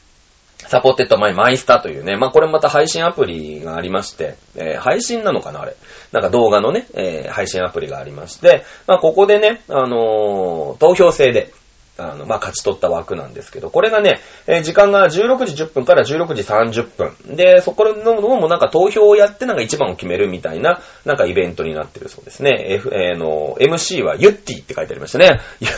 [0.59, 5.77] Supported by mysta というね、まあ、これまた配信アプリがありまして、えー配信なのかなあれ。
[6.13, 11.53] なんか動画のね、えー配信アプリがありまして、まあ、ここでね、あのー投票制で、
[11.97, 17.37] あの、まあ、勝ち取った枠なんですけど、これがね、えー時間が16時10分から16時30分。
[17.37, 22.65] で、そこののもなんか投票をやってなんか一番を決めるみたいな、なんかイベントになってるそうですね。
[22.69, 25.41] F、えーの、MC はユッティって書いてありましたね。
[25.61, 25.69] ユ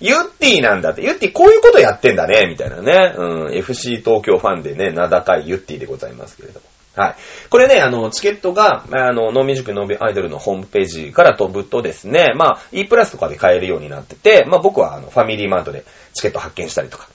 [0.00, 1.02] ユッティなんだって。
[1.02, 3.14] ユッティこういうことやってんだね、みたいなね。
[3.16, 6.77] うん、FC 東京ファンでね、名高いユッティでございますけれども。
[6.98, 7.14] はい。
[7.48, 17.08] これね、あの、チケットが、あの、ノーミュージックノービアイドルのホームページから飛ぶとですね、まあ、E プラスとかで買えるようになってて、まあ僕はあの、ファミリーマートでチケット発見したりとか、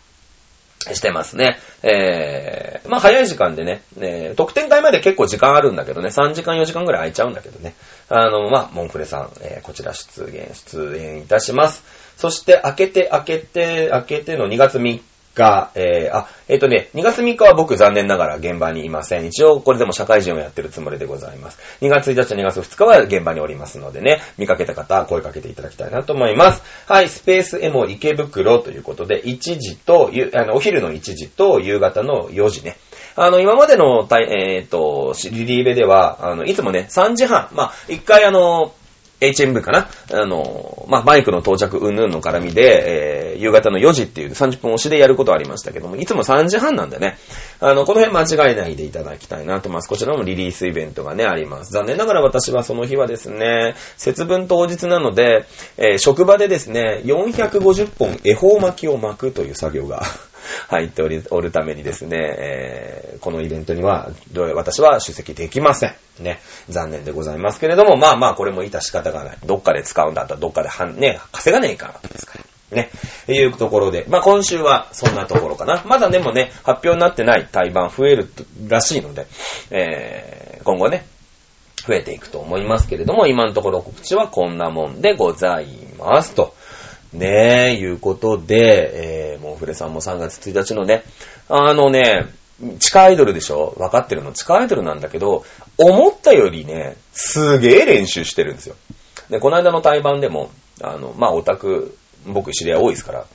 [0.92, 1.60] してますね。
[1.82, 7.74] えー、まあ早い時間でね、ね特典会まで結構時間あるんだけどね、3時間4時間ぐらい空いちゃうんだけどね。
[8.10, 11.84] あの、まあ、モンフレさん、えー、こちら出現、出演いたします。
[12.18, 15.02] そして、明けて、明けて、明けての2月3
[15.36, 19.26] 日、えー、あ、えっ、とね、2月3日は僕残念ながら現場にいません。
[19.26, 21.60] 一応これでも社会人をやってるつもりでございます。
[21.82, 26.64] 2月1日、2月2日は現場におりますのでね、見かけた方は、声かけていただきたいなと思います。
[26.88, 32.78] はい、スペースエモ池袋ということで、1時と、あの、お昼の1時と夕方の4時ね。
[33.16, 38.74] あの、今までの、えっ、と、リリーベでは、あの、いつもね、3時半、まあ、一回あの、
[39.32, 39.90] HMV かな？
[40.12, 47.18] あの、まあ、バイクの到着うんぬんの絡みで、えー、夕方の4時っていう30分押しでやることはありましたけども、いつも3時半なんでね、
[47.60, 49.90] あの、この辺間違えないでいただきたいなと思います。
[49.90, 51.74] こちらもリリースイベントがね、あります。
[51.74, 55.46] 残念ながら私はその日はですね、節分当日なので、
[55.78, 60.04] えー職場でですね、450本恵方巻きを巻くという作業が
[60.68, 64.10] 入っており、おるためにですね、えーこのイベントには、
[64.54, 65.96] 私は出席できません。
[66.20, 66.42] ね。
[66.68, 69.38] 残念でございますけれども、まあまあ、これも致し方がない。
[69.46, 70.70] どっかで使うんだったら、どっかで、
[71.00, 72.44] ね、稼がねえからですから。
[72.76, 72.90] ね。
[73.28, 75.84] いうところで、まあ今週はそんなところかな。
[75.86, 78.28] まだでもね、発表になってない対バン増える
[78.68, 79.28] らしいので、
[79.72, 81.06] えー今後ね、
[81.86, 85.68] 増えていくと思いますけれども、今のところ告知はこんなもんでござい
[85.98, 86.34] ます。
[86.34, 86.56] と。
[87.14, 91.04] ねえ、いうことで、えー、もうフレさんも3月1日のね、
[91.48, 92.28] あのね、
[92.80, 93.76] 地下アイドルでしょ？
[93.78, 95.44] 分かってるの地下アイドルなんだけど、
[95.78, 98.76] 思ったよりね、すげえ練習してるんですよ。
[99.30, 100.52] で、この間の対バンでも、
[100.82, 103.26] あの、まあ、オタク、僕知り合い多いですから、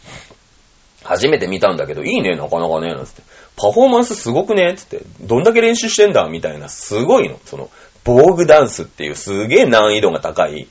[1.05, 3.23] 初めて見たんだけど、いいね、なかなかね、なんつって。
[3.57, 5.01] パフォーマンスすごくね、つって。
[5.21, 7.39] どんだけ練習してんだみたいな、すごいの。
[7.45, 7.71] その、
[8.05, 10.69] 防具ダンスっていうすげえ難易度が高い、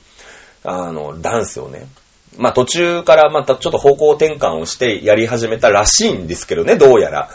[0.64, 1.86] あの、ダンスをね。
[2.36, 7.30] まあ、途中からまたちょっと方向転換をしてやり始めたらしいんですけどね、どうやら。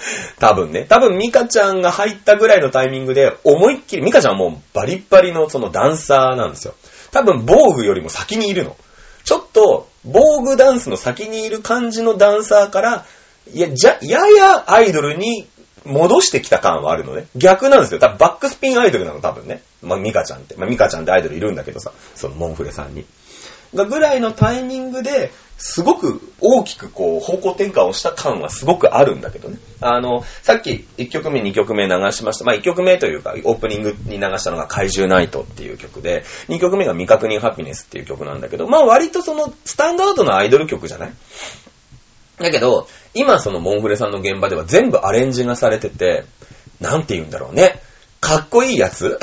[0.38, 0.86] 多分ね。
[0.88, 6.74] 多分ミカちゃんが入ったぐらいのタイミングで、思いっきり、ミカちゃんはもうバリッバリのそのダンサーなんですよ。
[7.10, 8.76] 多分防具よりも先にいるの。
[9.24, 13.04] ちょっと、防具ダンスの先にいる感じのダンサーから、
[13.52, 15.46] いや、じゃ、ややアイドルに
[15.84, 17.26] 戻してきた感はあるのね。
[17.36, 18.00] 逆なんですよ。
[18.00, 19.62] 多分バックスピンアイドルなの、多分ね。
[19.82, 20.54] まあ、ミカちゃんって。
[20.56, 23.04] まあ、ミカちゃんってアイドルいるんだけどさ、そのモンフレさんに。
[23.74, 29.58] がぐらいのタイミングで、すごく大きくこう方向転換をした感はすごくあるんだけどね。
[29.82, 32.46] あの、さっき1曲目2曲目流しました。
[32.46, 41.12] まあ1曲目というかオープニングに流したのが怪獣ナイトっていう曲で、2曲目が未確認ハピネスっていう曲なんだけど、まあ割とそのスタンダードなアイドル曲じゃない？
[42.38, 46.24] だけど、今そのモンフレさんの現場では全部アレンジがされてて、
[46.80, 47.82] なんて言うんだろうね。
[48.22, 49.18] かっこいいやつ？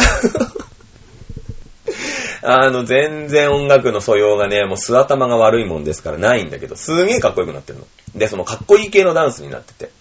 [2.50, 7.86] あの、全然音楽の素養がね、もう素頭が悪いもんですからないんだけど、すげえかっこよくなってるの。
[8.16, 9.92] で、そのかっこいい系のダンスになってて。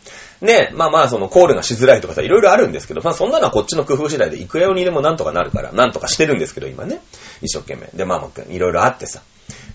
[0.41, 7.01] ね、まあまあ、そのコールがしづらいとかさ、いろいろあるんですけど、まあそんなのはこっちの工夫次第で、いくらよにでもなんとかなるから、なんとかしてるんですけど、今ね。
[7.43, 7.89] 一生懸命。
[7.95, 9.23] で、まあまあ、いろいろあってさ。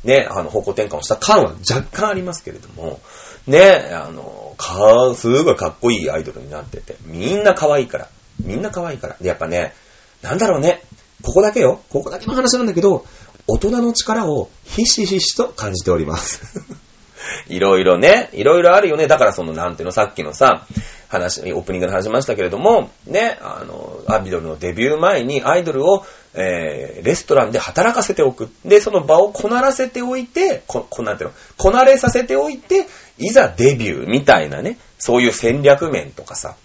[0.03, 3.01] ね、あの、方向転換をした感は若干ありますけれども、
[3.47, 8.07] ね、あの、か、すごいかっこいいアイドルになってて、みんな可愛いから。
[8.43, 9.15] みんな可愛いから。
[9.19, 9.73] で、やっぱね、
[10.21, 10.83] なんだろうね、
[11.21, 11.81] ここだけよ。
[11.89, 13.05] ここだけの話なんだけど、
[13.47, 16.61] 大人の力をひしひしと感じております。
[17.47, 19.07] いろいろね、いろいろあるよね。
[19.07, 20.65] だからその、なんていうの、さっきのさ、
[21.07, 28.49] 話、オープニングで話しましたけれども、ね、あの、アビドルのデビュー前にアイドルを、えー、レストランで働かせておく。
[28.63, 36.55] で、その場をこならせておいて、こ、こなんていうの、こなれさせておいて、いざデビューみたいなね、そういう戦略面とかさ、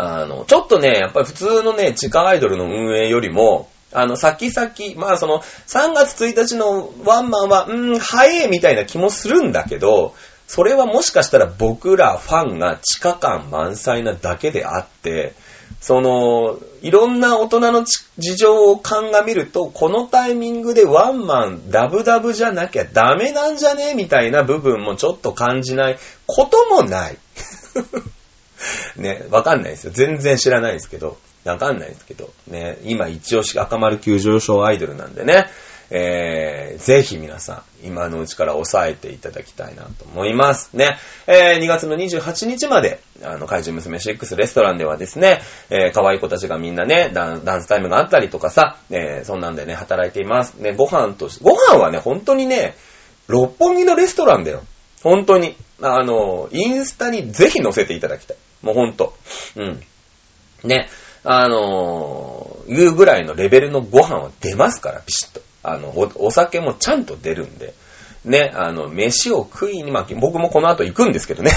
[0.00, 10.14] あの、ちょっとね、やっぱり普通のね、地下アイドルの運営よりも、あの、先々、まあその、3月1日のワンマンは、うーん、早いみたいな気もするんだけど、
[10.46, 15.34] それはもしかしたら僕らファンが地下感満載なだけであって、
[15.80, 23.94] その、いろんな大人の事情を鑑みると、このタイミングでワンマン、ダブダブじゃなきゃダメなんじゃね？
[23.94, 27.18] みたいな部分もちょっと感じないこともない。
[28.96, 29.90] ね、わかんないですよ。
[29.92, 31.18] 全然知らないですけど。
[31.44, 32.30] わかんないですけど。
[32.48, 35.46] ね、今一押し赤丸急上昇アイドルなんでね。
[35.90, 40.76] えー、ぜひ皆さん、今のうちから抑えていただきたいなと思います。
[40.76, 40.98] ね。
[41.26, 45.40] えー、2月の28日まで、あの、怪獣娘6レストランではですね、
[45.70, 50.56] えー、可愛い子たちがみんなね、ダンダンスタイムがあったりとかさ、えー、そんなんでね、働いています。
[50.56, 52.76] ね、ご飯とし、ご飯はね、本当にね、
[53.26, 54.62] 六本木のレストランだよ。
[55.02, 55.56] 本当に。
[55.80, 58.36] あの、インスタにぜひ載せていただきたい。
[58.62, 59.14] もう本当。
[59.56, 59.82] うん。
[60.64, 60.88] ね。
[61.24, 65.40] あのー、いうぐらいのレベルのご飯は出ますから、ピシッと。
[65.62, 67.74] あの、お、お酒もちゃんと出るんで。
[68.24, 71.52] ね、あの、飯を食いに、まあ、僕もこの後行くんですけどね。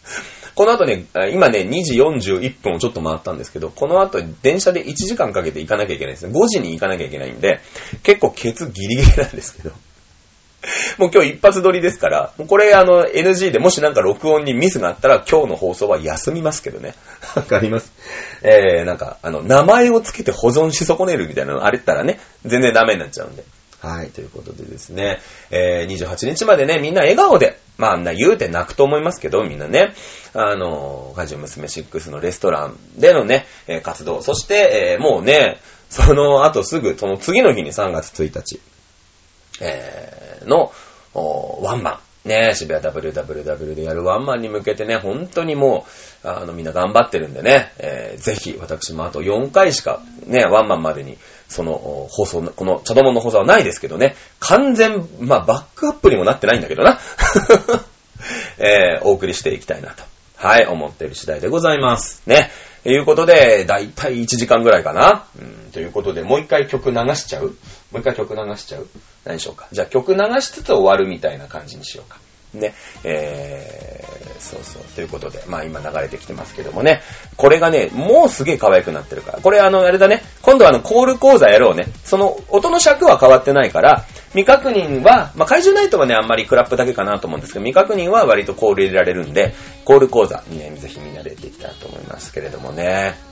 [0.54, 6.32] この後ね、今ね、2時41分をちょっと回ったんですけど、この後電車で1時間かけて行かなきゃいけないですね。
[6.38, 7.60] 5時に行かなきゃいけないんで、
[8.02, 9.72] 結構ケツギリギリなんですけど。
[10.98, 16.94] もう今日一発撮りですから、もうこれあの NG でもしなんか録音にミスがあったら今日の放送は休みますけどね。
[17.34, 17.92] わかります。
[18.42, 23.44] えー、なんかあの名前をつけて保存し損ねるみたいなのあれったらね、全然ダメになっちゃうんで。
[23.80, 25.18] はい、ということでですね、
[25.50, 29.92] えー、28日までね、みんな笑顔で、まあ、あんな言うて泣くと思いますけど、みんなね、
[30.34, 35.58] あの、カジュ娘6のレストランでのね、えー活動、そして、えーもうね、
[35.90, 38.60] その後すぐ、その次の日に3月1日、
[39.60, 40.72] えーの、
[41.14, 41.98] ワンマン。
[42.28, 45.84] ね、渋谷 WWW でやるワンマンに向けてね、本当にも
[46.24, 51.72] う、あの、みんな頑張ってるんでね、えーぜひ、私もあと4回しか、ね、ワンマンまでに、その、
[52.10, 57.00] 放送、この、茶友の放送はないですけどね、完全、まあ、バックアップにもなってないんだけどな。
[58.58, 60.04] えーお送りしていきたいなと。
[60.36, 62.22] はい、思ってる次第でございます。
[62.26, 62.50] ね。
[62.84, 65.24] ということで、だいたい1時間ぐらいかな。
[65.38, 67.46] うん、ということで、もう一回曲流しちゃう？
[67.46, 67.52] も
[67.94, 68.86] う一回曲流しちゃう？
[69.24, 69.68] 何でしょうか。
[69.72, 72.18] じゃあ曲流しつつ終わるみたいな感じにしようか。
[72.54, 72.74] ね。
[73.04, 74.82] えー、そうそう。
[74.94, 77.00] ということで、まあ今流れてきてますけどもね。
[77.36, 79.40] これがね、もうすげえ可愛くなってるから。
[79.40, 80.22] これあの、あれだね。
[80.42, 81.88] 今度はあの、コール講座やろうね。
[82.04, 89.54] その、音の尺は変わってないから、未確認は、まあ怪獣ナイトはね、あんまりクラップだけかなと思うんですけど、未確認は割とコール入れられるんで、
[89.84, 93.31] コール講座にね、ぜひみんなでやっていきたいと思いますけれどもね。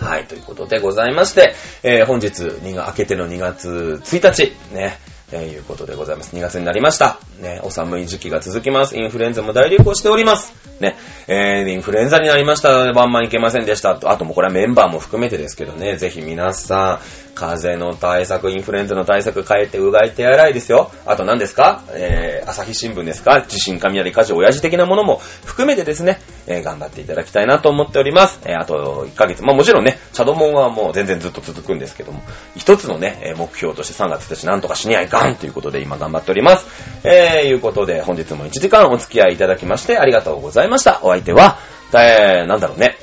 [0.00, 4.98] はい、ということでございまして、えー本日、2が、明けての2月1日、ね、
[5.30, 6.34] えーいうことでございます。
[6.34, 7.18] 2月になりました。
[7.40, 8.96] ね、お寒い時期が続きます。
[8.96, 10.54] インフルエンザも大流行しております。
[10.80, 10.96] ね、
[11.28, 12.70] えー、インフルエンザになりました。
[12.70, 13.90] ワンマンいけませんでした。
[13.90, 20.90] あともうこれはメンバーも含めてですけどね、ぜひ皆さん、風邪の対策、インフルエンザの対策変えてうがい手洗いですよ。
[21.06, 21.82] あと何ですか？
[21.94, 23.40] えー、朝日新聞ですか？
[23.40, 28.40] 地震、雷、火事、親父的なものも含めてですね、えー頑張っていただきたいなと思っております。
[28.44, 29.42] えーあと1ヶ月。
[29.42, 32.20] まあもちろんね、シャドモンはもう全然ずっと続くんですけども、
[32.56, 36.66] 一つのね、目標として3月1日なんとかしにゃいかんということで今頑張っております。
[37.04, 41.00] えー、いうことで本日も1時間お付き合いいただきましてありがとうございました。
[41.02, 41.56] お相手は、
[41.94, 42.96] えー、なんだろうね、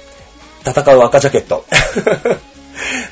[0.63, 1.65] 戦う赤ジャケット。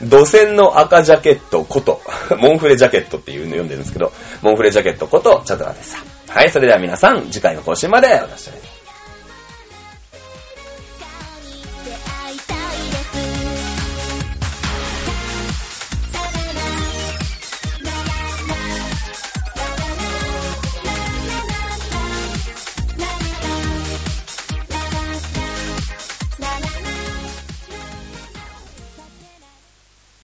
[0.01, 2.01] 土線の赤ジャケットこと、
[2.37, 4.11] モンフレジャケットっていうの読んでるんですけど、
[4.41, 6.33] モンフレジャケットこと、チャドラでした。
[6.33, 8.74] はい、それでは皆さん、次回の更新までお楽しみに。